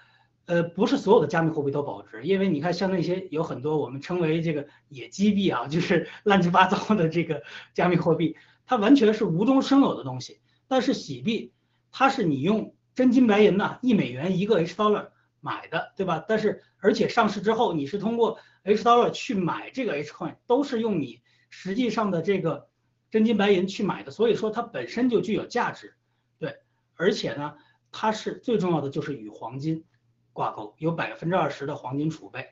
[0.46, 7.42] 呃，不是所有的加密货币都保值，因为你看像那些有很多我们称为这个野鸡币啊，就是 乱七八糟的这个
[7.74, 8.36] 加密货币，
[8.66, 10.40] 它完全是无中生有的东西。
[10.68, 11.54] 但是洗币，
[11.92, 16.24] 它是你用真金白银呐，一美元一个 H dollar 买的，对吧？
[16.28, 22.68] 但是而且上市之后，你是通过 H dollar 去买这个 H coin，都是用你实际上的这个
[23.10, 25.96] 真金白银去买的，所以说它本身就具有价值。
[26.38, 26.58] 对
[26.96, 27.56] 而且呢，
[27.92, 29.86] 它是最重要的就是与黄金
[30.34, 32.48] 挂钩，有百分之二十的黄金储备，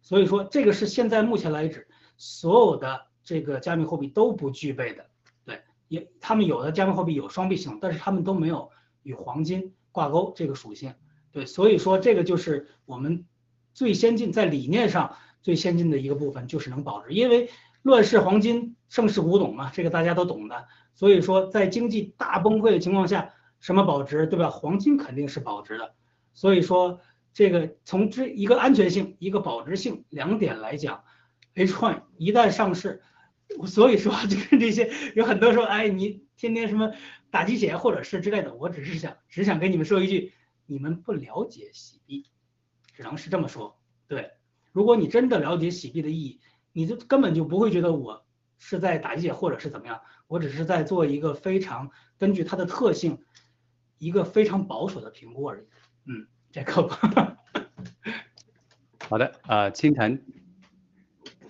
[0.00, 5.04] 所以说这个是现在目前来止所有的这个加密货币都不具备的。
[5.44, 8.70] 对，也他们有的加密货币有双币系统，但是他们都没有
[9.02, 10.94] 与黄金挂钩这个属性。
[11.32, 13.26] 对，所以说这个就是我们
[13.74, 17.12] 最先进在理念上最先进的一个部分，就是能保值。
[17.12, 17.50] 因为
[17.82, 20.66] 乱世黄金，盛世古董嘛，这个大家都懂的。
[20.94, 23.32] 所以说在经济大崩溃的情况下。
[23.60, 24.50] 什么保值，对吧？
[24.50, 25.94] 黄金肯定是保值的，
[26.34, 27.00] 所以说
[27.34, 31.04] 这个从这一个安全性、一个保值性两点来讲
[31.54, 33.02] ，H coin 一旦上市，
[33.66, 36.92] 所以说就是这些有很多说，哎，你天天什么
[37.30, 40.32] 打鸡血或者是之类的，我只是想只想跟你们说一句，
[40.64, 42.30] 你们不了解洗币，
[42.94, 43.80] 只能是这么说。
[44.06, 44.30] 对，
[44.70, 46.40] 如果你真的了解洗币的意义，
[46.72, 48.24] 你就根本就不会觉得我
[48.58, 53.18] 是在打鸡血或者是怎么样，我只是在做一个非常根据它的特性，
[53.98, 55.66] 一个非常保守的评估而已。
[56.06, 56.88] 嗯，这个。
[59.10, 60.20] 好的，呃，青藤，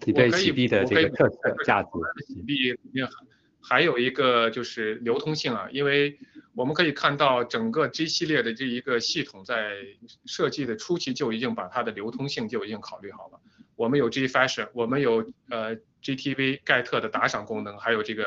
[0.06, 1.90] 你对洗币的这个特色价值，
[2.26, 3.06] 洗币里面
[3.60, 6.18] 还有一个就是流通性啊，因为
[6.54, 9.76] 我们可以看到整个 G 系列的这一个系统在
[10.24, 13.38] 设计的初期就已经把它的流通性就已经考虑好了。
[13.76, 18.24] 我们有 G Fashion，我们有呃 GTV 盖特的打赏功能，还有这个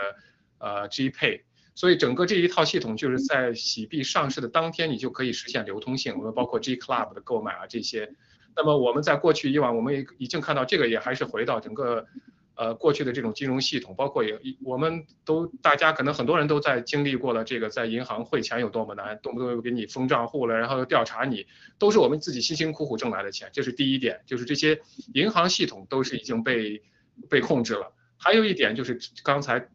[0.60, 1.42] 呃 G Pay，
[1.78, 6.16] 所以整个这一套系统就是在洗币上市的当天，你就可以实现流通性。
[6.18, 8.16] 我们包括 G Club 的购买啊这些。
[8.56, 12.08] 那么我们在过去以往，我们也已经看到这个也还是回到整个。
[12.60, 21.46] 呃，过去的这种金融系统，包括也，我们都大家可能很多人都在经历过了这个，在银行汇钱有多么难，动不动又给你封账户了，然后又调查你，
[21.78, 24.82] 都是我们自己辛辛苦苦挣来的钱，这是第一点，就是这些
[25.14, 26.82] 银行系统都是已经被
[27.30, 27.94] 被控制了。
[28.18, 29.70] 还有一点就是刚才。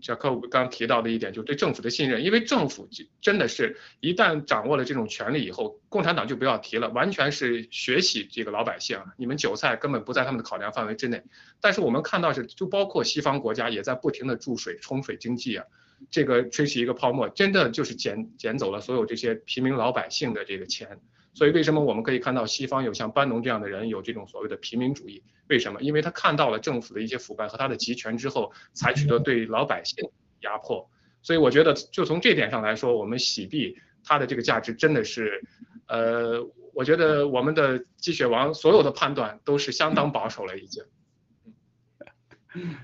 [0.00, 2.88] 贾克刚刚提到的一点，就是对政府的信任，因为政府
[3.20, 11.22] 真的是一旦掌握了这种权力以后，共产党就不要提了，完全是学习这个老百姓啊，你们韭菜根本不在他们的考量范围之内。
[11.60, 15.64] 但是我们看到是，就包括西方国家也在不停的注水冲水经济啊，
[16.10, 21.00] 这个吹起一个泡沫，真的就是捡捡走了所有这些平民老百姓的这个钱。
[21.36, 25.22] 所以为什么我们可以看到西方有像班农这样的人有这种所谓的平民主义？
[25.50, 25.82] 为什么？
[25.82, 30.08] 因为他看到了政府的一些腐败和他的集权之后，采取的对老百姓
[30.40, 30.88] 压迫。
[31.20, 35.42] 所以我觉得，就从这点上来说，我们洗币它的这个价值真的是，
[35.88, 40.82] 呃，我觉得我们的鸡血王所有的判断都是相当保守了已经。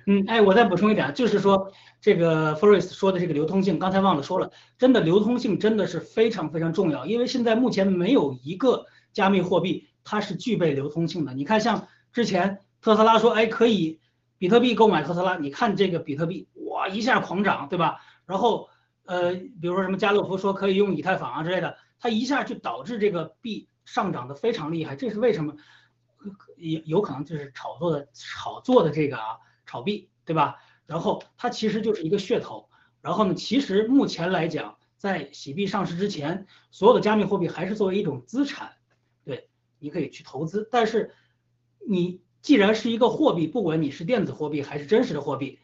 [0.07, 1.73] 嗯，哎，我再补充一点，就是说
[2.03, 11.33] 这个 Fores 说的这个流通性，刚才忘了说了，真的流通性真的是非常非常重要，因为现在目前没有一个加密货币它是具备流通性的。
[11.33, 14.01] 你看，像之前特斯拉说，哎，可以
[14.37, 18.01] 比特币购买特斯拉，你看这个比特币哇一下狂涨，对吧？
[18.27, 18.69] 然后
[19.05, 25.55] 呃，比如说什么家乐福说可以用以太坊啊之类的，它一下就导致这个币上涨的非常厉害，这是为什么？
[26.57, 29.39] 有有可能就是炒作的炒作的这个啊。
[29.65, 30.57] 炒币对吧？
[30.87, 32.69] 然后它其实就是一个噱头。
[33.01, 38.73] 然后呢，其实目前来讲，在洗币上市之前，所有的加密货币还是作为一种资产，
[39.25, 40.69] 对，你可以去投资。
[40.71, 41.13] 但是
[41.89, 45.59] 你既然是一个货币，不管你是电子货币还是真实的货币，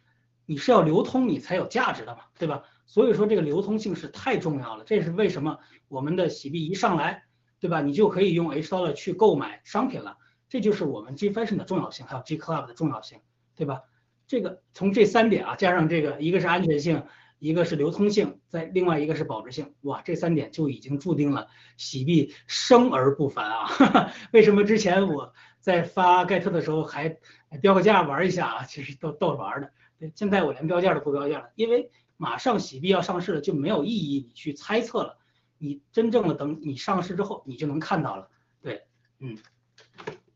[0.46, 2.64] 你是要流通你才有价值的嘛，对吧？
[2.86, 4.82] 所以说这个流通性是太重要了。
[4.84, 5.58] 这是为什么
[5.88, 7.24] 我们的洗币一上来，
[7.60, 7.82] 对吧？
[7.82, 10.16] 你就可以用 H dollar 去购买商品了。
[10.48, 13.20] 这就是我们 G Fashion 的重要性，还有 G Club 的重要性，
[13.54, 13.82] 对吧？
[14.29, 17.03] 这个从这三点啊，加上这个，一个是安全性，
[17.39, 21.49] 一个是流通性，再另外一个是保值性，哇，这三点就已经注定了
[21.79, 24.12] 洗币生而不凡啊！
[24.33, 27.16] 为什么之前我在发盖特的时候还
[27.62, 28.64] 标个价玩一下啊？
[28.64, 29.72] 其实都逗着玩的。
[29.99, 35.16] 对，现在我连标价都不标价了，因为马上洗币要上市了，就没有意义你去猜测了。
[35.57, 38.29] 你真正的等你上市之后，你就能看到了。
[38.61, 38.83] 对，
[39.20, 39.39] 嗯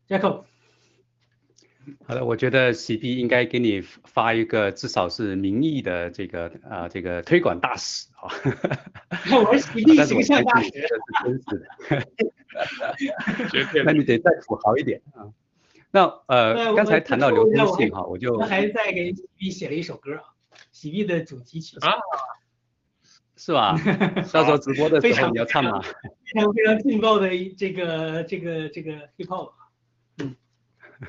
[0.07, 0.45] ，Jacob。
[2.05, 8.31] 好的，我觉得洗币应该给你发一个至少是名义的这个啊这个推广大使啊。
[9.45, 10.69] 我是洗币形象大使。
[13.85, 15.27] 那你得再土豪一点啊。
[15.91, 20.23] 那呃，刚才谈到流通性哈，我就还在给洗币写了一首歌啊，
[20.71, 21.93] 洗币的主题曲啊，
[23.35, 23.77] 是吧？
[24.31, 25.81] 到时候直播的时候你要唱吗？
[25.81, 29.51] 非常非常劲爆的这个这个这个 hip hop。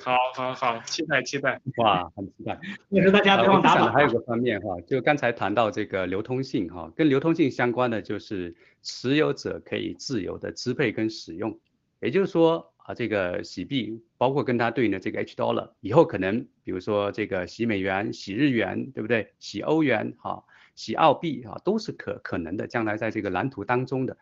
[0.03, 2.59] 好，好，好，期待，期待，哇，很期待。
[2.89, 3.93] 也是大家不用打板。
[3.93, 11.59] 还有个方面哈，就刚才谈到这个流通性哈，跟流通性相关的就是持有者可以自由的支配跟使用。
[12.01, 19.33] 也就是说啊，这个洗币，包括跟它对应的这个 H dollar，以后可能比如说这个洗美元、洗日元，对不对？
[19.39, 24.17] 洗欧元哈，洗澳币哈，都是可可能的，将来在这个蓝图当中的。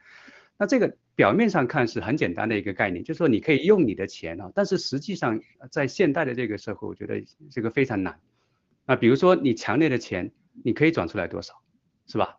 [0.63, 5.41] 那这个表面上看是很简单的一个概念，就是说你可以用你的钱啊，但是实际上
[5.73, 8.21] 在现代的这个社会，我觉得这个非常难。
[8.87, 10.31] 那比如说你墙内的钱，
[10.63, 11.55] 你可以转出来多少，
[12.07, 12.39] 是吧？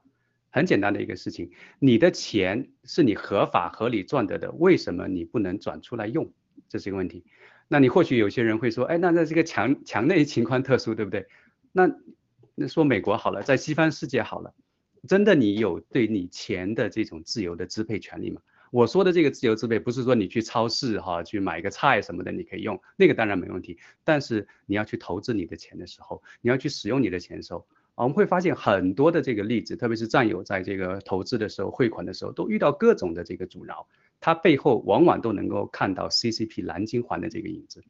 [0.52, 6.32] 很简单的一个事情，你的钱是你合法合理赚得的，为什么你不能转出来用？
[6.70, 7.26] 这是一个问题。
[7.68, 11.28] 那你或许有些人会说，哎，那那这个墙墙内情况特殊，对不对？
[11.74, 11.92] 那
[12.56, 14.54] 那说美国好了，在西方世界好了。
[15.08, 18.42] 真的，你有对你钱的这种自由的支配权利吗？
[18.72, 23.78] 我说的这个自由支配，不是说你去超市哈去买个菜什么的你可以用，那个当然没问题。
[24.04, 33.86] 但是你要去投资你的钱的时候，你要去使用你的钱的时候，我们会发现很多的这个例子，特别是战友在这个投资的时候、汇款的时候，都遇到各种的这个阻挠，
[34.20, 37.84] 他背后往往都能够看到 CCP 蓝金环的这个影子。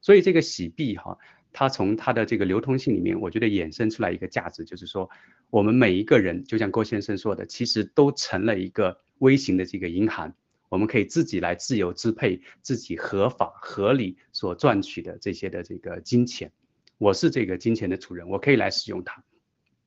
[0.00, 1.18] 所以这个洗币哈，
[1.52, 5.10] 它从它的这个流通性里面，我觉得衍生出来一个价值，就是说
[5.50, 10.34] 我们每一个人，就像郭先生说的，其实都成了一个微型的这个银行，
[10.68, 16.52] 我们可以自己来自由支配自己合法合理所赚取的这些的这个金钱。
[16.98, 19.24] 我是这个金钱的主人，我可以来使用它，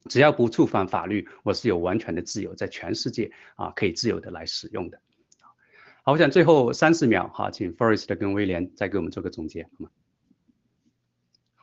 [0.09, 4.99] 只要不触犯法律，我是有完全的自由，在全世界啊可以自由的来使用的。
[6.01, 9.89] 好，我想最后三十秒哈，请 Forest 跟威廉再给我们做个总结，好吗？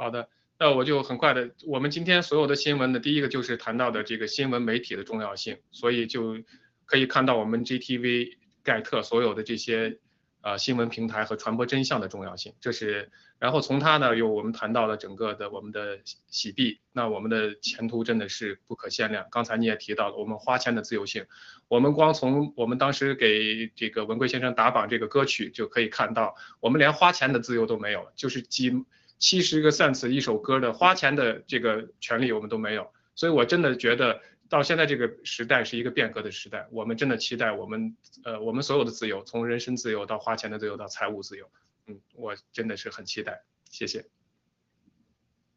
[0.00, 6.38] 好的，那我就很快的，我们今天所有的新闻呢，第一个就是谈到的这个新闻媒体的重要性，所以就
[6.86, 9.98] 可以看到我们 GTV 盖特所有的这些
[10.40, 15.98] 呃新闻平台和传播真相的重要性，这是，然后从它呢，又我们谈到了整个的我们的
[16.30, 19.26] 洗币，那我们的前途真的是不可限量。
[19.30, 21.26] 刚才你也提到了我们花钱的自由性，
[21.68, 28.72] 我们光从我们当时给这个文贵先生打榜这个歌曲就可以看到，我们连花钱的自由都没有，就是几。
[29.20, 41.48] 七十个 cents 一首歌的花钱的这个权利我们都没有，所以我真的觉得到现在这个时代是一个变革的时代，我们真的期待我们呃我们所有的自由，从人身自由到花钱的自由到财务自由，
[41.86, 44.06] 嗯，我真的是很期待，谢谢。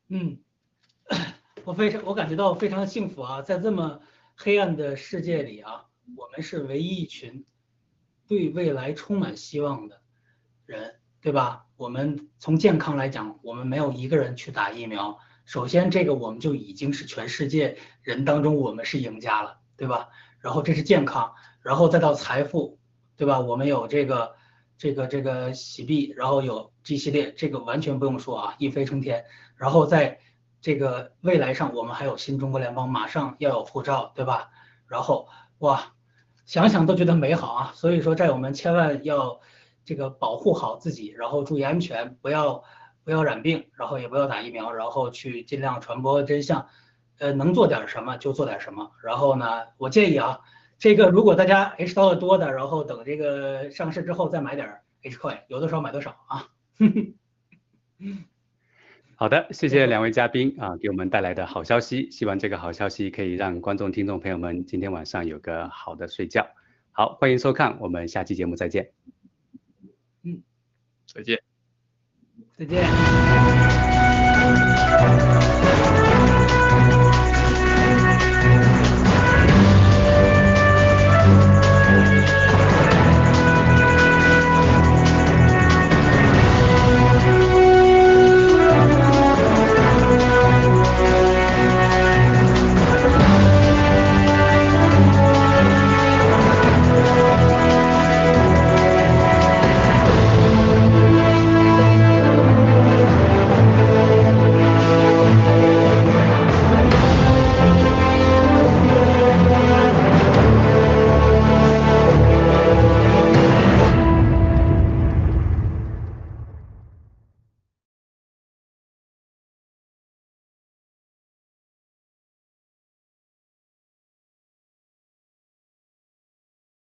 [0.09, 0.37] 嗯，
[1.63, 4.01] 我非常我感觉到非常幸福啊，在这么
[4.35, 5.85] 黑暗的世界里啊，
[6.17, 7.45] 我们是唯一一群
[8.27, 10.01] 对未来充满希望的
[10.65, 10.99] 人。
[11.23, 11.65] 对吧？
[11.77, 15.17] 我们从健康来讲，我们没有一个人去打疫苗。
[15.45, 20.09] 首先，这个我们就已经是全世界人当中我们是赢家了，对吧？
[20.41, 22.77] 然后这是健康，然后再到财富，
[23.15, 23.39] 对吧？
[23.39, 24.35] 我们有这个
[24.77, 29.23] 这个这个洗币，然后有 G 系列，这个完全不用说啊，一飞冲天。
[29.55, 30.19] 然后在
[30.59, 34.49] 这个未来上，我们还有新中国联邦，马上要有护照，对吧？
[34.87, 35.93] 然后哇，
[36.45, 37.71] 想想都觉得美好啊。
[37.75, 39.39] 所以说，战友们千万要。
[39.85, 42.63] 这个保护好自己，然后注意安全，不要
[43.03, 46.67] 不要染病，然后也不要打疫苗，然后去尽量传播真相，
[47.19, 48.91] 呃，能做点什么就做点什么。
[49.03, 49.45] 然后呢，
[49.77, 50.39] 我建议啊，
[50.77, 56.47] 这个如果大家 H 刀的多的，然后等这个上市之后再买点 H coin，有多少买多少啊。
[59.15, 66.47] 好的，谢谢两位嘉宾啊，给我们带来的好消息，希望这个好消息可以让观众听众朋友们今天晚上有个好的睡觉。
[66.91, 69.02] 好，欢迎收看，我们下期节目再见。
[71.13, 71.39] 再见，
[72.57, 72.83] 再见。